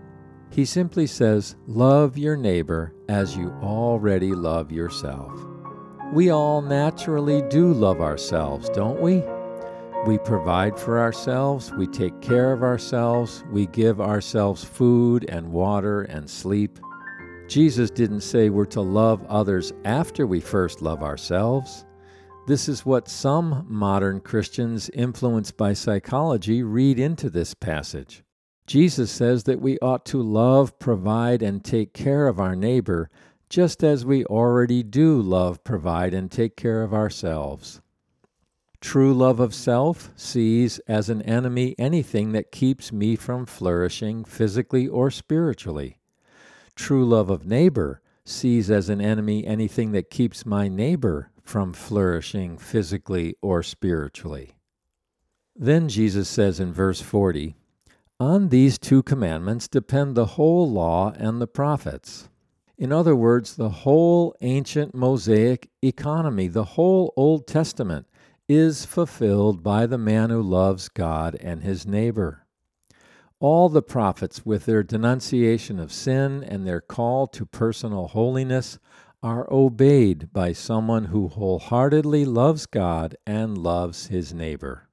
He 0.51 0.65
simply 0.65 1.07
says, 1.07 1.57
Love 1.67 2.19
your 2.19 2.37
neighbor 2.37 2.93
as 3.09 3.37
you 3.37 3.51
already 3.63 4.33
love 4.33 4.71
yourself. 4.71 5.33
We 6.13 6.31
all 6.31 6.63
naturally 6.63 7.43
do 7.49 7.73
love 7.73 8.01
ourselves, 8.01 8.69
don't 8.71 9.01
we? 9.01 9.23
We 10.09 10.17
provide 10.17 10.79
for 10.79 10.99
ourselves, 10.99 11.71
we 11.71 11.87
take 11.87 12.23
care 12.23 12.51
of 12.55 12.63
ourselves, 12.63 13.45
we 13.51 13.67
give 13.67 14.01
ourselves 14.01 14.65
food 14.65 15.27
and 15.29 15.53
water 15.53 16.05
and 16.05 16.31
sleep. 16.31 16.79
Jesus 17.47 17.91
didn't 17.91 18.23
say 18.23 18.49
we're 18.49 18.65
to 18.65 18.81
love 18.81 19.23
others 19.27 19.71
after 19.85 20.27
we 20.27 20.41
first 20.41 20.81
love 20.81 21.03
ourselves. 21.03 21.85
This 22.47 22.71
is 22.71 22.87
what 22.87 23.07
some 23.07 23.67
modern 23.69 24.21
Christians, 24.21 24.89
influenced 24.95 25.59
by 25.59 25.75
psychology, 25.75 26.63
read 26.63 26.99
into 26.99 27.29
this 27.29 27.53
passage. 27.53 28.25
Jesus 28.67 29.11
says 29.11 29.45
that 29.45 29.61
we 29.61 29.79
ought 29.81 30.07
to 30.07 30.23
love, 30.23 30.79
provide, 30.79 31.43
and 31.43 31.63
take 31.63 31.93
care 31.93 32.29
of 32.29 32.41
our 32.41 32.57
neighbor 32.57 33.11
just 33.51 33.85
as 33.85 34.07
we 34.07 34.25
already 34.25 34.83
do 34.83 35.21
love, 35.21 35.63
provide, 35.65 36.15
and 36.15 36.31
take 36.31 36.57
care 36.57 36.83
of 36.83 36.95
ourselves. 36.95 37.83
True 38.81 39.13
love 39.13 39.41
of 39.41 39.55
self 39.55 40.11
sees 40.15 40.79
as 40.81 41.09
an 41.09 41.21
enemy 41.23 41.75
anything 41.79 42.33
that 42.33 42.53
keeps 42.53 42.93
me 42.93 43.17
from 43.17 43.45
flourishing 43.45 44.25
physically 44.25 44.87
or 44.87 45.11
spiritually. 45.11 45.99
True 46.77 47.05
love 47.05 47.29
of 47.29 47.45
neighbor 47.45 48.01
sees 48.25 48.71
as 48.71 48.89
an 48.89 49.01
enemy 49.01 49.45
anything 49.45 49.91
that 49.93 50.11
keeps 50.11 50.47
my 50.47 50.69
neighbor 50.69 51.31
from 51.43 51.73
flourishing 51.73 52.57
physically 52.57 53.35
or 53.43 53.63
spiritually. 53.63 54.55
Then 55.57 55.89
Jesus 55.89 56.29
says 56.29 56.61
in 56.61 56.73
verse 56.73 57.01
40 57.01 57.57
On 58.21 58.49
these 58.49 58.79
two 58.79 59.03
commandments 59.03 59.67
depend 59.67 60.15
the 60.15 60.27
whole 60.37 60.71
law 60.71 61.13
and 61.17 61.41
the 61.41 61.49
prophets. 61.49 62.29
In 62.77 62.93
other 62.93 63.17
words, 63.17 63.57
the 63.57 63.71
whole 63.71 64.37
ancient 64.41 64.95
Mosaic 64.95 65.69
economy, 65.83 66.47
the 66.47 66.65
whole 66.65 67.13
Old 67.17 67.49
Testament 67.49 68.07
is 68.49 68.87
fulfilled 68.87 69.63
by 69.63 69.87
the 69.87 69.99
man 69.99 70.31
who 70.31 70.43
loves 70.43 70.89
God 70.89 71.37
and 71.41 71.63
his 71.63 71.87
neighbor. 71.87 72.47
All 73.41 73.69
the 73.69 73.83
prophets, 73.83 74.45
with 74.45 74.67
their 74.67 74.83
denunciation 74.83 75.79
of 75.79 75.93
sin 75.93 76.43
and 76.43 76.67
their 76.67 76.81
call 76.81 77.27
to 77.29 77.47
personal 77.47 78.09
holiness, 78.09 78.79
are 79.23 79.47
obeyed 79.53 80.33
by 80.33 80.53
someone 80.53 81.07
who 81.07 81.29
wholeheartedly 81.29 82.25
loves 82.25 82.67
God 82.67 83.17
and 83.27 83.59
loves 83.59 84.07
his 84.07 84.33
neighbor. 84.33 84.89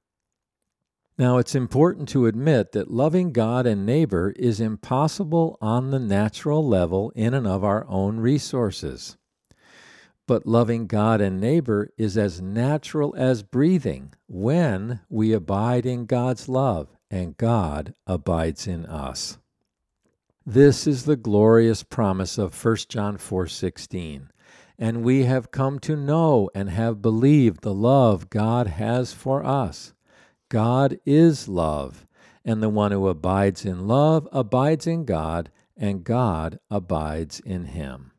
Now, 1.17 1.37
it's 1.37 1.55
important 1.55 2.09
to 2.09 2.25
admit 2.25 2.73
that 2.73 2.91
loving 2.91 3.31
God 3.31 3.65
and 3.65 3.85
neighbor 3.85 4.31
is 4.35 4.59
impossible 4.59 5.57
on 5.61 5.91
the 5.91 5.99
natural 5.99 6.67
level 6.67 7.11
in 7.15 7.33
and 7.33 7.47
of 7.47 7.63
our 7.63 7.87
own 7.87 8.19
resources. 8.19 9.15
But 10.27 10.47
loving 10.47 10.87
God 10.87 11.21
and 11.21 11.39
neighbor 11.39 11.91
is 11.97 12.17
as 12.17 12.41
natural 12.41 13.13
as 13.15 13.43
breathing 13.43 14.13
when 14.27 15.01
we 15.07 15.33
abide 15.33 15.85
in 15.85 16.05
God's 16.05 16.49
love 16.49 16.89
and 17.11 17.37
God 17.37 17.93
abides 18.07 18.67
in 18.67 18.85
us. 18.87 19.37
This 20.45 20.87
is 20.87 21.05
the 21.05 21.15
glorious 21.15 21.83
promise 21.83 22.37
of 22.37 22.53
1 22.53 22.89
John 22.89 23.17
4:16. 23.17 24.31
And 24.77 25.03
we 25.03 25.23
have 25.23 25.51
come 25.51 25.79
to 25.79 25.95
know 25.95 26.49
and 26.53 26.69
have 26.69 27.01
believed 27.01 27.61
the 27.61 27.73
love 27.73 28.29
God 28.29 28.67
has 28.67 29.13
for 29.13 29.43
us. 29.43 29.93
God 30.49 30.99
is 31.05 31.47
love, 31.47 32.05
and 32.43 32.61
the 32.61 32.69
one 32.69 32.91
who 32.91 33.07
abides 33.07 33.65
in 33.65 33.87
love 33.87 34.27
abides 34.31 34.85
in 34.85 35.05
God, 35.05 35.49
and 35.77 36.03
God 36.03 36.59
abides 36.69 37.39
in 37.39 37.65
him. 37.65 38.11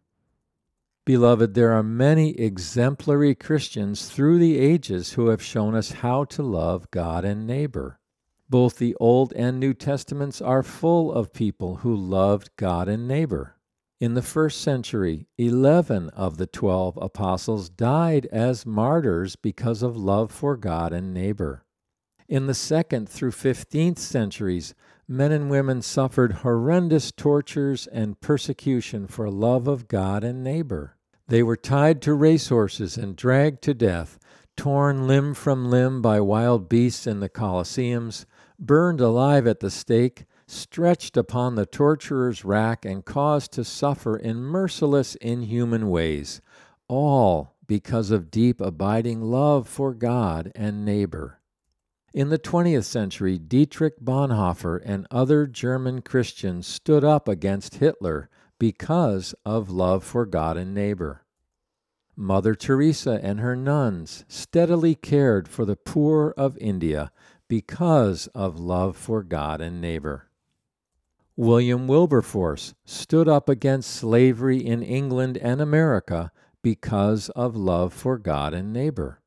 Beloved, 1.07 1.55
there 1.55 1.71
are 1.71 1.85
many 1.85 2.31
exemplary 2.31 3.37
Christians 3.37 4.09
through 4.09 4.41
the 4.41 4.59
ages 4.59 5.13
who 5.13 5.29
have 5.29 5.41
shown 5.41 5.77
us 5.77 5.93
how 5.93 6.25
to 6.25 6.43
love 6.43 6.91
God 6.91 7.25
and 7.25 7.47
neighbor. 7.47 8.01
Both 8.51 8.79
the 8.79 8.97
Old 8.97 9.33
and 9.35 9.61
New 9.61 9.73
Testaments 9.73 10.43
are 10.43 10.65
full 10.65 11.13
of 11.13 11.33
people 11.33 11.77
who 11.77 11.95
loved 11.95 12.51
God 12.57 12.89
and 12.89 13.07
neighbor. 13.07 13.55
In 14.01 14.15
the 14.15 14.21
first 14.21 14.61
century, 14.61 15.29
11 15.39 16.09
of 16.09 16.39
the 16.39 16.47
12 16.49 16.99
apostles 17.01 17.69
died 17.69 18.27
as 18.33 18.67
martyrs 18.67 19.37
because 19.37 19.85
of 19.85 19.97
love 19.97 20.33
for 20.33 20.57
God 20.57 20.93
and 20.93 21.15
neighbor. 21.15 21.65
In 22.29 22.49
the 22.49 22.55
second 22.55 23.09
through 23.09 23.31
15th 23.31 23.99
centuries, 23.99 24.75
men 25.07 25.31
and 25.31 25.49
women 25.49 25.83
suffered 25.83 26.33
horrendous 26.43 27.13
tortures 27.13 27.87
and 27.87 28.21
persecution 28.21 29.07
for 29.07 29.31
love 29.31 29.69
of 29.69 29.87
God 29.87 30.25
and 30.25 30.43
neighbor. 30.43 30.96
They 31.29 31.43
were 31.43 31.57
tied 31.57 32.03
to 32.03 32.15
racehorses 32.15 32.97
and 32.97 33.17
dragged 33.17 33.63
to 33.63 33.75
death, 33.75 34.19
torn 34.57 35.09
limb 35.09 35.35
from 35.35 35.71
limb 35.71 36.01
by 36.01 36.21
wild 36.21 36.69
beasts 36.69 37.07
in 37.07 37.21
the 37.21 37.29
Colosseums, 37.29 38.27
burned 38.59 39.01
alive 39.01 39.47
at 39.47 39.61
the 39.61 39.71
stake, 39.71 40.27
stretched 40.47 41.17
upon 41.17 41.57
the 41.57 41.67
torturer's 41.67 42.45
rack, 42.45 42.85
and 42.85 43.05
caused 43.05 43.53
to 43.53 43.65
suffer 43.65 44.17
in 44.17 44.37
merciless, 44.37 45.17
inhuman 45.17 45.91
ways, 45.91 46.41
all 46.87 47.57
because 47.67 48.13
of 48.13 48.31
deep, 48.31 48.61
abiding 48.61 49.21
love 49.21 49.69
for 49.69 49.93
God 49.95 50.53
and 50.55 50.85
neighbor. 50.85 51.41
In 52.15 52.29
the 52.29 52.39
20th 52.39 52.85
century, 52.85 53.37
Dietrich 53.37 54.01
Bonhoeffer 54.01 54.81
and 54.85 55.07
other 55.11 55.47
German 55.47 56.03
Christians 56.03 56.67
stood 56.67 57.03
up 57.03 57.29
against 57.29 57.75
Hitler 57.75 58.31
because 58.59 59.35
of 59.45 59.71
love 59.71 60.05
for 60.05 60.27
God 60.27 60.57
and 60.57 60.75
neighbor. 60.75 61.25
Mother 62.17 62.55
Teresa 62.55 63.21
and 63.23 63.41
her 63.41 63.55
nuns 63.55 64.25
steadily 64.27 64.95
cared 64.95 65.49
for 65.49 65.65
the 65.65 65.77
poor 65.77 66.33
of 66.37 66.57
India 66.59 67.13
because 67.49 68.27
of 68.29 68.59
love 68.59 68.97
for 68.97 69.23
God 69.23 69.61
and 69.61 69.81
neighbor. 69.81 70.31
William 71.37 71.87
Wilberforce 71.87 72.75
stood 72.87 73.29
up 73.29 73.51
against 73.51 73.91
slavery 73.91 74.65
in 74.65 74.83
England 74.83 75.37
and 75.37 75.61
America 75.61 76.33
because 76.63 77.29
of 77.31 77.55
love 77.55 77.93
for 77.93 78.17
God 78.17 78.55
and 78.55 78.73
neighbor. 78.73 79.21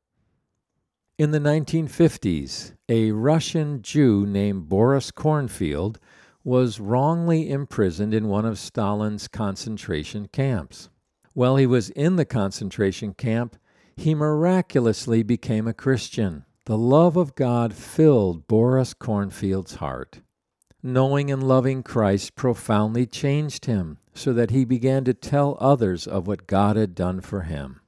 In 1.16 1.30
the 1.30 1.38
1950s, 1.38 2.72
a 2.88 3.12
Russian 3.12 3.82
Jew 3.82 4.26
named 4.26 4.68
Boris 4.68 5.12
Kornfeld 5.12 5.98
was 6.44 6.80
wrongly 6.80 7.50
imprisoned 7.50 8.14
in 8.14 8.28
one 8.28 8.44
of 8.44 8.58
Stalin's 8.58 9.28
concentration 9.28 10.28
camps. 10.28 10.88
While 11.34 11.56
he 11.56 11.66
was 11.66 11.90
in 11.90 12.16
the 12.16 12.24
concentration 12.24 13.14
camp, 13.14 13.56
he 13.96 14.14
miraculously 14.14 15.22
became 15.22 15.68
a 15.68 15.74
Christian. 15.74 16.44
The 16.64 16.78
love 16.78 17.16
of 17.16 17.34
God 17.34 17.74
filled 17.74 18.46
Boris 18.46 18.94
Kornfeld's 18.94 19.76
heart. 19.76 20.20
Knowing 20.82 21.30
and 21.30 21.42
loving 21.42 21.82
Christ 21.82 22.34
profoundly 22.34 23.06
changed 23.06 23.66
him 23.66 23.98
so 24.14 24.32
that 24.32 24.50
he 24.50 24.64
began 24.64 25.04
to 25.04 25.14
tell 25.14 25.58
others 25.60 26.06
of 26.06 26.26
what 26.26 26.46
God 26.46 26.76
had 26.76 26.94
done 26.94 27.20
for 27.20 27.42
him. 27.42 27.80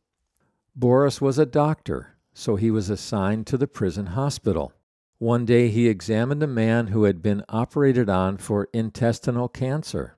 Boris 0.76 1.20
was 1.20 1.38
a 1.38 1.46
doctor, 1.46 2.16
so 2.34 2.56
he 2.56 2.70
was 2.70 2.90
assigned 2.90 3.46
to 3.46 3.56
the 3.56 3.66
prison 3.66 4.06
hospital. 4.06 4.72
One 5.22 5.44
day 5.44 5.68
he 5.68 5.86
examined 5.86 6.42
a 6.42 6.48
man 6.48 6.88
who 6.88 7.04
had 7.04 7.22
been 7.22 7.44
operated 7.48 8.08
on 8.08 8.38
for 8.38 8.68
intestinal 8.72 9.48
cancer. 9.48 10.16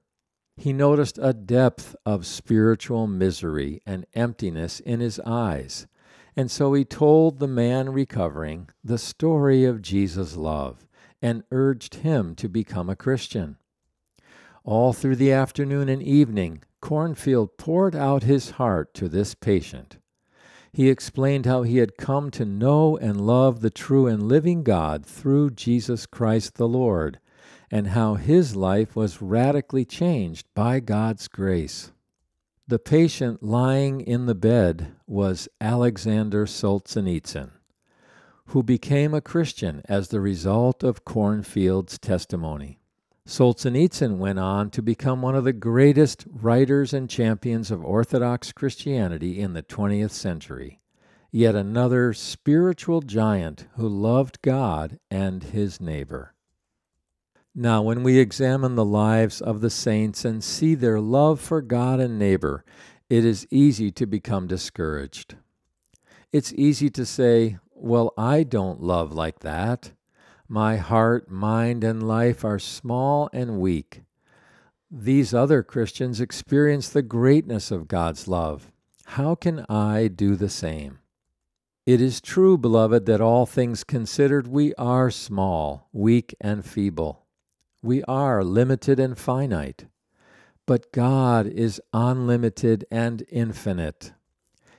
He 0.57 0.73
noticed 0.73 1.19
a 1.21 1.35
depth 1.35 1.95
of 2.07 2.25
spiritual 2.25 3.07
misery 3.07 3.83
and 3.85 4.07
emptiness 4.15 4.81
in 4.81 5.01
his 5.01 5.21
eyes, 5.21 5.87
and 6.35 6.51
so 6.51 6.73
he 6.73 6.87
told 6.87 7.39
the 7.39 7.47
man 7.47 7.91
recovering 7.91 8.71
the 8.83 8.97
story 8.97 9.67
of 9.67 9.83
Jesus' 9.83 10.39
love 10.39 10.87
and 11.21 11.45
urged 11.51 11.97
him 11.97 12.35
to 12.37 12.49
become 12.49 12.89
a 12.89 12.97
Christian. 12.97 13.59
All 14.65 14.95
through 14.95 15.17
the 15.17 15.33
afternoon 15.33 15.91
and 15.91 16.03
evening, 16.03 16.63
Kornfeld 16.81 17.59
poured 17.59 17.95
out 17.95 18.23
his 18.23 18.53
heart 18.53 18.95
to 18.95 19.11
this 19.11 19.35
patient. 19.35 19.99
He 20.75 20.91
explained 20.91 21.47
how 21.47 21.63
he 21.63 21.77
had 21.77 21.97
come 21.97 22.33
to 22.33 22.45
know 22.45 22.97
and 22.97 23.25
love 23.25 23.61
the 23.61 23.71
true 23.71 24.09
and 24.09 24.25
living 24.25 24.65
God 24.65 25.07
through 25.07 25.51
Jesus 25.51 26.05
Christ 26.05 26.57
the 26.57 26.67
Lord, 26.67 27.21
and 27.71 27.87
how 27.87 28.15
his 28.15 28.57
life 28.57 28.97
was 28.97 29.23
radically 29.23 29.85
changed 29.85 30.49
by 30.53 30.81
God's 30.81 31.29
grace. 31.29 31.93
The 32.67 32.81
patient 32.81 33.41
lying 33.41 34.01
in 34.01 34.27
the 34.27 34.35
bed 34.35 34.97
was 35.07 35.49
Alexander 35.61 36.45
Solzhenitsyn, 36.45 37.53
who 38.47 38.65
became 38.65 39.15
a 39.15 39.21
Christian 39.21 39.81
as 39.85 40.09
the 40.09 40.21
result 40.21 40.83
of 40.83 41.05
Kornfeld's 41.05 42.01
testimony. 42.01 42.81
Solzhenitsyn 43.27 44.19
went 44.19 44.39
on 44.39 44.69
to 44.71 44.83
become 44.83 45.23
one 45.23 45.35
of 45.35 45.45
the 45.45 45.55
greatest 45.55 46.27
writers 46.31 46.93
and 46.93 47.09
champions 47.09 47.71
of 47.71 47.83
Orthodox 47.83 48.53
Christianity 48.53 49.41
in 49.41 49.55
the 49.55 49.63
20th 49.63 50.11
century. 50.11 50.81
Yet 51.31 51.55
another 51.55 52.13
spiritual 52.13 53.01
giant 53.01 53.67
who 53.77 53.89
loved 53.89 54.43
God 54.43 54.99
and 55.11 55.43
his 55.43 55.81
neighbor. 55.81 56.35
Now, 57.55 57.81
when 57.81 58.03
we 58.03 58.19
examine 58.19 58.75
the 58.75 58.85
lives 58.85 59.41
of 59.41 59.63
the 59.63 59.71
saints 59.71 60.25
and 60.27 60.45
see 60.45 60.75
their 60.75 61.01
love 61.01 61.41
for 61.41 61.63
God 61.63 62.01
and 62.01 62.19
neighbor, 62.19 62.63
it 63.09 63.25
is 63.25 63.47
easy 63.51 63.91
to 63.93 64.07
become 64.07 64.47
discouraged. 64.47 65.37
It's 66.31 66.53
easy 66.55 66.91
to 66.91 67.07
say, 67.07 67.59
Well, 67.75 68.13
I 68.19 68.43
don't 68.43 68.83
love 68.83 69.13
like 69.13 69.39
that. 69.41 69.93
My 70.55 70.77
heart, 70.77 71.29
mind, 71.29 71.83
and 71.83 72.07
life 72.07 72.45
are 72.45 72.61
small 72.61 73.29
and 73.33 73.59
weak. 73.59 74.03
These 74.89 75.35
other 75.35 75.65
Christians 75.65 76.21
experience 76.21 76.89
the 76.89 77.03
greatness 77.03 77.73
of 77.73 77.89
God's 77.89 78.29
love. 78.29 78.71
How 79.05 79.35
can 79.35 79.67
I 79.69 80.07
do 80.07 80.37
the 80.37 80.49
same? 80.49 81.01
It 81.87 82.01
is 82.01 82.21
true, 82.21 82.57
beloved, 82.57 83.05
that 83.07 83.21
all 83.21 83.47
things 83.47 83.83
considered, 83.83 84.47
we 84.47 84.73
are 84.77 85.11
small, 85.11 85.89
weak, 85.93 86.37
and 86.41 86.65
feeble. 86.65 87.27
We 87.83 88.05
are 88.05 88.45
limited 88.45 89.01
and 89.01 89.19
finite, 89.19 89.87
but 90.67 90.93
God 90.93 91.49
is 91.49 91.83
unlimited 91.93 92.85
and 92.93 93.25
infinite. 93.29 94.13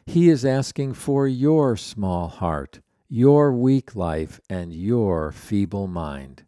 He 0.06 0.30
is 0.30 0.46
asking 0.46 0.94
for 0.94 1.28
your 1.28 1.76
small 1.76 2.30
heart, 2.30 2.80
your 3.10 3.54
weak 3.54 3.96
life, 3.96 4.40
and 4.50 4.74
your 4.74 5.32
feeble 5.32 5.88
mind. 5.88 6.44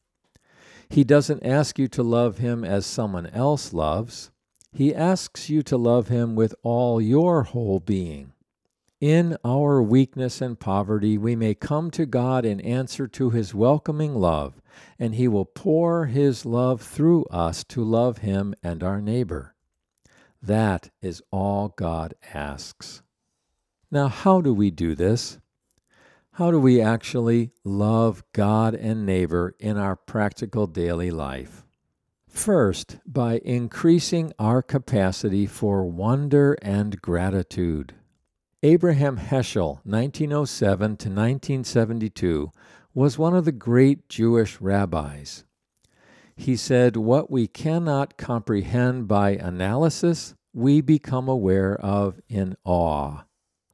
He 0.89 1.03
doesn't 1.03 1.45
ask 1.45 1.77
you 1.77 1.87
to 1.89 2.03
love 2.03 2.37
Him 2.37 2.63
as 2.63 2.85
someone 2.85 3.27
else 3.27 3.73
loves. 3.73 4.31
He 4.71 4.93
asks 4.95 5.49
you 5.49 5.61
to 5.63 5.77
love 5.77 6.07
Him 6.07 6.35
with 6.35 6.55
all 6.63 7.01
your 7.01 7.43
whole 7.43 7.79
being. 7.79 8.33
In 8.99 9.37
our 9.45 9.81
weakness 9.81 10.41
and 10.41 10.59
poverty, 10.59 11.17
we 11.17 11.35
may 11.35 11.53
come 11.53 11.91
to 11.91 12.07
God 12.07 12.45
in 12.45 12.59
answer 12.61 13.07
to 13.09 13.29
His 13.29 13.53
welcoming 13.53 14.15
love, 14.15 14.59
and 14.97 15.13
He 15.13 15.27
will 15.27 15.45
pour 15.45 16.07
His 16.07 16.45
love 16.45 16.81
through 16.81 17.25
us 17.25 17.63
to 17.65 17.83
love 17.83 18.19
Him 18.19 18.55
and 18.63 18.83
our 18.83 18.99
neighbor. 18.99 19.53
That 20.41 20.89
is 21.01 21.21
all 21.31 21.69
God 21.69 22.15
asks. 22.33 23.03
Now, 23.91 24.07
how 24.07 24.41
do 24.41 24.53
we 24.53 24.71
do 24.71 24.95
this? 24.95 25.37
How 26.37 26.51
do 26.51 26.59
we 26.59 26.79
actually 26.79 27.49
love 27.63 28.23
God 28.31 28.75
and 28.75 29.07
neighbor 29.07 29.55
in 29.57 29.75
our 29.75 29.95
practical 29.95 30.67
daily 30.67 31.09
life? 31.09 31.65
First, 32.29 32.99
by 33.07 33.39
increasing 33.43 34.31
our 34.37 34.61
capacity 34.61 35.47
for 35.47 35.83
wonder 35.83 36.55
and 36.61 37.01
gratitude. 37.01 37.95
Abraham 38.61 39.17
Heschel, 39.17 39.79
1907 39.83 40.97
to 40.97 41.09
1972, 41.09 42.51
was 42.93 43.17
one 43.17 43.35
of 43.35 43.45
the 43.45 43.51
great 43.51 44.07
Jewish 44.07 44.61
rabbis. 44.61 45.43
He 46.35 46.55
said, 46.55 46.97
What 46.97 47.31
we 47.31 47.47
cannot 47.47 48.15
comprehend 48.15 49.07
by 49.07 49.31
analysis, 49.31 50.35
we 50.53 50.81
become 50.81 51.27
aware 51.27 51.73
of 51.81 52.21
in 52.29 52.55
awe. 52.63 53.23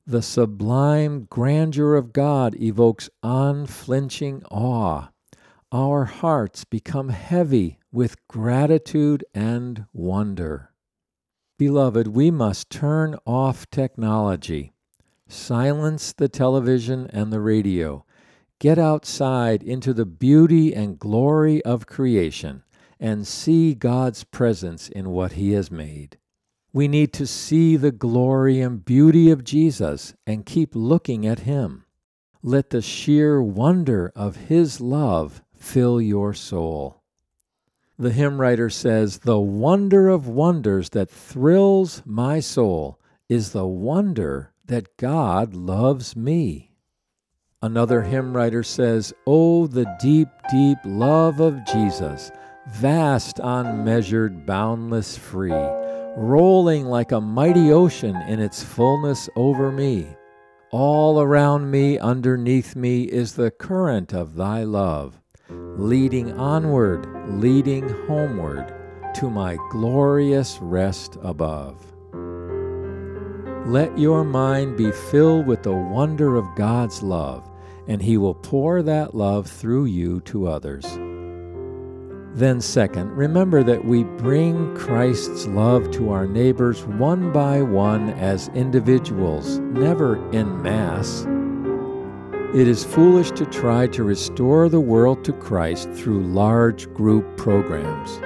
The 0.05 0.21
sublime 0.21 1.27
grandeur 1.29 1.95
of 1.95 2.11
God 2.11 2.55
evokes 2.55 3.09
unflinching 3.23 4.43
awe. 4.51 5.09
Our 5.71 6.05
hearts 6.05 6.65
become 6.65 7.09
heavy 7.09 7.79
with 7.91 8.27
gratitude 8.27 9.23
and 9.33 9.85
wonder. 9.93 10.71
Beloved, 11.57 12.07
we 12.07 12.31
must 12.31 12.69
turn 12.69 13.15
off 13.25 13.69
technology 13.69 14.73
Silence 15.29 16.13
the 16.13 16.27
television 16.27 17.07
and 17.07 17.31
the 17.31 17.39
radio. 17.39 18.05
Get 18.59 18.77
outside 18.77 19.63
into 19.63 19.93
the 19.93 20.05
beauty 20.05 20.75
and 20.75 20.99
glory 20.99 21.63
of 21.63 21.87
creation 21.87 22.63
and 22.99 23.25
see 23.25 23.73
God's 23.73 24.23
presence 24.25 24.89
in 24.89 25.09
what 25.09 25.33
He 25.33 25.53
has 25.53 25.71
made. 25.71 26.17
We 26.73 26.87
need 26.87 27.13
to 27.13 27.27
see 27.27 27.77
the 27.77 27.91
glory 27.91 28.59
and 28.59 28.83
beauty 28.83 29.29
of 29.29 29.43
Jesus 29.43 30.15
and 30.25 30.45
keep 30.45 30.71
looking 30.73 31.25
at 31.25 31.41
Him. 31.41 31.85
Let 32.41 32.71
the 32.71 32.81
sheer 32.81 33.41
wonder 33.41 34.11
of 34.15 34.47
His 34.47 34.81
love 34.81 35.43
fill 35.55 36.01
your 36.01 36.33
soul. 36.33 37.03
The 37.97 38.11
hymn 38.11 38.41
writer 38.41 38.69
says, 38.71 39.19
The 39.19 39.39
wonder 39.39 40.09
of 40.09 40.27
wonders 40.27 40.89
that 40.89 41.11
thrills 41.11 42.01
my 42.05 42.39
soul 42.39 42.99
is 43.29 43.51
the 43.51 43.67
wonder 43.67 44.51
that 44.65 44.97
God 44.97 45.53
loves 45.53 46.15
me. 46.15 46.71
Another 47.61 48.01
hymn 48.01 48.35
writer 48.35 48.63
says, 48.63 49.13
Oh, 49.27 49.67
the 49.67 49.85
deep, 50.01 50.27
deep 50.51 50.79
love 50.83 51.39
of 51.39 51.63
Jesus, 51.65 52.31
vast, 52.67 53.39
unmeasured, 53.41 54.45
boundless, 54.45 55.17
free, 55.17 55.51
rolling 56.15 56.85
like 56.85 57.11
a 57.11 57.21
mighty 57.21 57.71
ocean 57.71 58.15
in 58.27 58.39
its 58.39 58.63
fullness 58.63 59.29
over 59.35 59.71
me. 59.71 60.07
all 60.71 61.21
around 61.21 61.69
me, 61.69 61.99
underneath 61.99 62.75
me, 62.75 63.03
is 63.03 63.33
the 63.33 63.51
current 63.51 64.11
of 64.11 64.35
thy 64.35 64.63
love, 64.63 65.21
leading 65.49 66.35
onward, 66.39 67.07
leading 67.27 67.87
homeward 68.07 68.73
to 69.13 69.29
my 69.29 69.55
glorious 69.69 70.57
rest 70.61 71.15
above. 71.21 71.93
Let 73.67 73.95
your 73.99 74.23
mind 74.23 74.75
be 74.75 74.91
filled 74.91 75.45
with 75.45 75.61
the 75.61 75.73
wonder 75.73 76.35
of 76.37 76.55
God's 76.55 77.03
love, 77.03 77.47
and 77.87 78.01
He 78.01 78.17
will 78.17 78.33
pour 78.33 78.81
that 78.81 79.13
love 79.13 79.47
through 79.47 79.85
you 79.85 80.21
to 80.21 80.47
others. 80.47 80.85
Then, 82.35 82.61
second, 82.61 83.11
remember 83.11 83.61
that 83.61 83.85
we 83.85 84.03
bring 84.03 84.75
Christ's 84.75 85.45
love 85.45 85.91
to 85.91 86.11
our 86.11 86.25
neighbors 86.25 86.83
one 86.83 87.31
by 87.31 87.61
one 87.61 88.09
as 88.09 88.47
individuals, 88.55 89.59
never 89.59 90.15
in 90.31 90.59
mass. 90.63 91.27
It 92.55 92.67
is 92.67 92.83
foolish 92.83 93.29
to 93.31 93.45
try 93.45 93.85
to 93.87 94.03
restore 94.03 94.67
the 94.67 94.79
world 94.79 95.23
to 95.25 95.33
Christ 95.33 95.91
through 95.91 96.23
large 96.23 96.91
group 96.95 97.37
programs. 97.37 98.19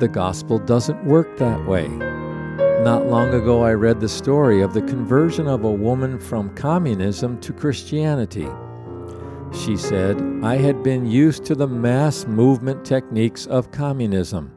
The 0.00 0.08
gospel 0.08 0.58
doesn't 0.58 1.06
work 1.06 1.38
that 1.38 1.66
way. 1.66 1.88
Not 1.88 3.06
long 3.06 3.32
ago, 3.32 3.62
I 3.62 3.72
read 3.72 4.00
the 4.00 4.08
story 4.08 4.60
of 4.60 4.74
the 4.74 4.82
conversion 4.82 5.46
of 5.46 5.64
a 5.64 5.72
woman 5.72 6.18
from 6.18 6.54
communism 6.54 7.40
to 7.40 7.54
Christianity. 7.54 8.48
She 9.64 9.76
said, 9.76 10.22
I 10.42 10.56
had 10.56 10.82
been 10.82 11.06
used 11.06 11.44
to 11.46 11.54
the 11.54 11.66
mass 11.66 12.26
movement 12.26 12.84
techniques 12.84 13.46
of 13.46 13.72
communism. 13.72 14.52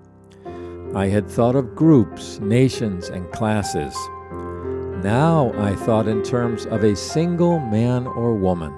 I 0.94 1.08
had 1.08 1.28
thought 1.28 1.56
of 1.56 1.74
groups, 1.74 2.40
nations, 2.40 3.10
and 3.10 3.32
classes. 3.32 3.96
Now 5.04 5.54
I 5.58 5.74
thought 5.74 6.08
in 6.08 6.22
terms 6.22 6.66
of 6.66 6.84
a 6.84 6.96
single 6.96 7.60
man 7.60 8.08
or 8.08 8.36
woman. 8.36 8.74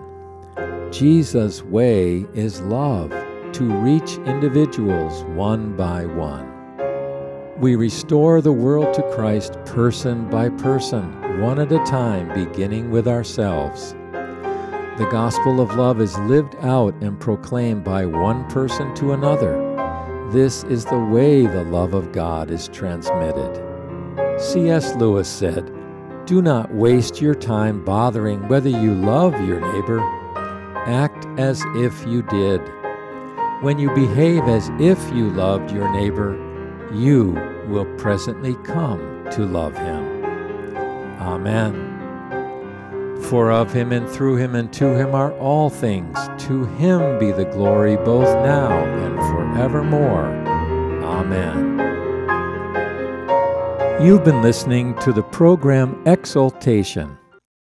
Jesus' 0.92 1.64
way 1.64 2.26
is 2.34 2.62
love 2.62 3.10
to 3.54 3.64
reach 3.64 4.18
individuals 4.20 5.24
one 5.24 5.76
by 5.76 6.06
one. 6.06 6.48
We 7.60 7.76
restore 7.76 8.42
the 8.42 8.54
world 8.54 8.94
to 8.94 9.12
Christ 9.14 9.58
person 9.66 10.30
by 10.30 10.50
person, 10.50 11.42
one 11.42 11.60
at 11.60 11.72
a 11.72 11.84
time, 11.86 12.34
beginning 12.34 12.92
with 12.92 13.08
ourselves. 13.08 13.96
The 15.02 15.10
gospel 15.10 15.60
of 15.62 15.74
love 15.74 16.00
is 16.00 16.16
lived 16.20 16.56
out 16.58 16.94
and 17.02 17.20
proclaimed 17.20 17.84
by 17.84 18.06
one 18.06 18.48
person 18.52 18.94
to 18.94 19.14
another. 19.14 19.58
This 20.32 20.64
is 20.66 20.86
the 20.86 21.00
way 21.00 21.48
the 21.48 21.64
love 21.64 21.96
of 21.96 22.12
God 22.12 22.52
is 22.52 22.68
transmitted. 22.68 23.52
C.S. 24.40 24.94
Lewis 24.98 25.28
said, 25.28 25.74
Do 26.28 26.44
not 26.44 26.72
waste 26.72 27.20
your 27.20 27.34
time 27.34 27.84
bothering 27.84 28.48
whether 28.48 28.70
you 28.70 28.94
love 28.94 29.34
your 29.44 29.60
neighbor. 29.74 30.02
Act 30.86 31.26
as 31.40 31.64
if 31.78 32.06
you 32.06 32.22
did. 32.22 32.62
When 33.62 33.80
you 33.80 33.90
behave 33.96 34.44
as 34.44 34.70
if 34.80 35.00
you 35.16 35.32
loved 35.32 35.72
your 35.72 35.92
neighbor, 35.92 36.38
you 36.94 37.32
will 37.68 37.86
presently 37.98 38.54
come 38.64 39.28
to 39.32 39.48
love 39.48 39.76
him. 39.76 40.24
Amen. 41.20 41.91
For 43.32 43.50
of 43.50 43.72
him 43.72 43.94
and 43.94 44.10
through 44.10 44.36
him 44.36 44.56
and 44.56 44.74
to 44.74 44.94
him 44.94 45.16
are 45.16 45.32
all 45.38 45.70
things. 45.70 46.18
To 46.48 46.66
him 46.66 47.18
be 47.18 47.32
the 47.32 47.46
glory 47.46 47.96
both 47.96 48.28
now 48.28 48.84
and 48.84 49.16
forevermore. 49.16 50.26
Amen. 51.02 51.80
You've 54.06 54.26
been 54.26 54.42
listening 54.42 55.00
to 55.00 55.14
the 55.14 55.24
program 55.24 56.04
Exaltation. 56.06 57.18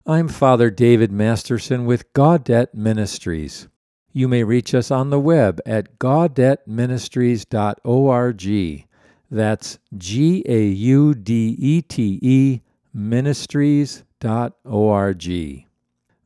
I'm 0.05 0.27
Father 0.27 0.69
David 0.69 1.11
Masterson 1.11 1.87
with 1.87 2.13
Gaudete 2.13 2.75
Ministries. 2.75 3.67
You 4.13 4.27
may 4.27 4.43
reach 4.43 4.75
us 4.75 4.91
on 4.91 5.09
the 5.09 5.19
web 5.19 5.59
at 5.65 5.97
gaudeteministries.org. 5.97 8.85
That's 9.31 9.79
G 9.97 10.43
A 10.47 10.67
U 10.67 11.15
D 11.15 11.55
E 11.57 11.81
T 11.81 12.19
E 12.21 12.61
ministries.org 12.93 14.06
org. 14.25 15.65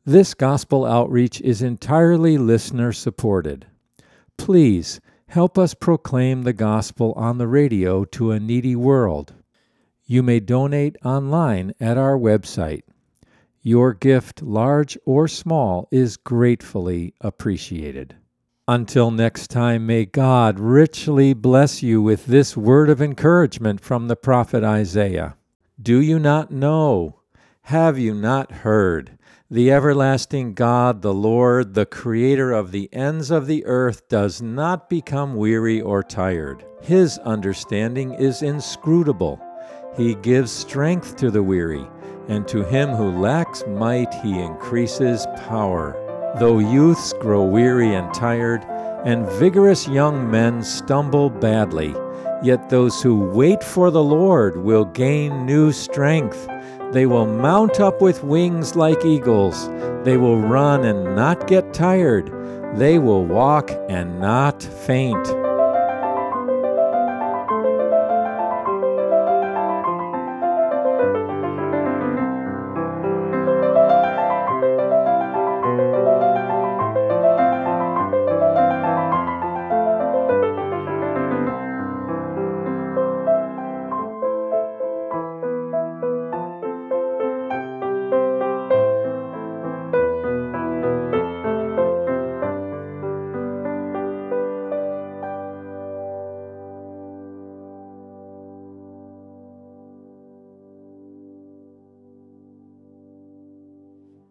This 0.04 0.34
gospel 0.34 0.84
outreach 0.84 1.40
is 1.40 1.62
entirely 1.62 2.38
listener 2.38 2.92
supported. 2.92 3.66
Please 4.36 5.00
help 5.26 5.56
us 5.56 5.74
proclaim 5.74 6.42
the 6.42 6.52
gospel 6.52 7.12
on 7.16 7.38
the 7.38 7.46
radio 7.46 8.04
to 8.04 8.32
a 8.32 8.40
needy 8.40 8.74
world. 8.76 9.34
You 10.04 10.22
may 10.22 10.40
donate 10.40 10.96
online 11.04 11.72
at 11.80 11.96
our 11.96 12.18
website. 12.18 12.82
Your 13.62 13.94
gift, 13.94 14.42
large 14.42 14.98
or 15.06 15.28
small, 15.28 15.88
is 15.92 16.16
gratefully 16.16 17.14
appreciated. 17.20 18.16
Until 18.66 19.10
next 19.10 19.48
time, 19.48 19.86
may 19.86 20.04
God 20.04 20.58
richly 20.58 21.32
bless 21.32 21.82
you 21.82 22.02
with 22.02 22.26
this 22.26 22.56
word 22.56 22.90
of 22.90 23.00
encouragement 23.00 23.80
from 23.80 24.08
the 24.08 24.16
prophet 24.16 24.64
Isaiah. 24.64 25.36
Do 25.80 26.00
you 26.00 26.18
not 26.18 26.50
know? 26.50 27.21
Have 27.66 27.96
you 27.96 28.12
not 28.12 28.50
heard? 28.50 29.16
The 29.48 29.70
everlasting 29.70 30.54
God, 30.54 31.00
the 31.00 31.14
Lord, 31.14 31.74
the 31.74 31.86
Creator 31.86 32.50
of 32.50 32.72
the 32.72 32.92
ends 32.92 33.30
of 33.30 33.46
the 33.46 33.64
earth, 33.66 34.08
does 34.08 34.42
not 34.42 34.90
become 34.90 35.36
weary 35.36 35.80
or 35.80 36.02
tired. 36.02 36.64
His 36.82 37.18
understanding 37.18 38.14
is 38.14 38.42
inscrutable. 38.42 39.40
He 39.96 40.16
gives 40.16 40.50
strength 40.50 41.14
to 41.16 41.30
the 41.30 41.42
weary, 41.42 41.86
and 42.28 42.48
to 42.48 42.64
him 42.64 42.90
who 42.90 43.10
lacks 43.10 43.62
might 43.68 44.12
he 44.14 44.40
increases 44.40 45.26
power. 45.46 45.96
Though 46.40 46.58
youths 46.58 47.12
grow 47.20 47.44
weary 47.44 47.94
and 47.94 48.12
tired, 48.12 48.64
and 49.04 49.28
vigorous 49.38 49.86
young 49.86 50.28
men 50.28 50.64
stumble 50.64 51.30
badly, 51.30 51.94
yet 52.42 52.68
those 52.68 53.00
who 53.00 53.30
wait 53.30 53.62
for 53.62 53.92
the 53.92 54.02
Lord 54.02 54.56
will 54.56 54.84
gain 54.84 55.46
new 55.46 55.70
strength. 55.70 56.48
They 56.92 57.06
will 57.06 57.26
mount 57.26 57.80
up 57.80 58.02
with 58.02 58.22
wings 58.22 58.76
like 58.76 59.02
eagles. 59.04 59.68
They 60.04 60.18
will 60.18 60.38
run 60.38 60.84
and 60.84 61.16
not 61.16 61.46
get 61.46 61.72
tired. 61.72 62.30
They 62.76 62.98
will 62.98 63.24
walk 63.24 63.70
and 63.88 64.20
not 64.20 64.62
faint. 64.62 65.41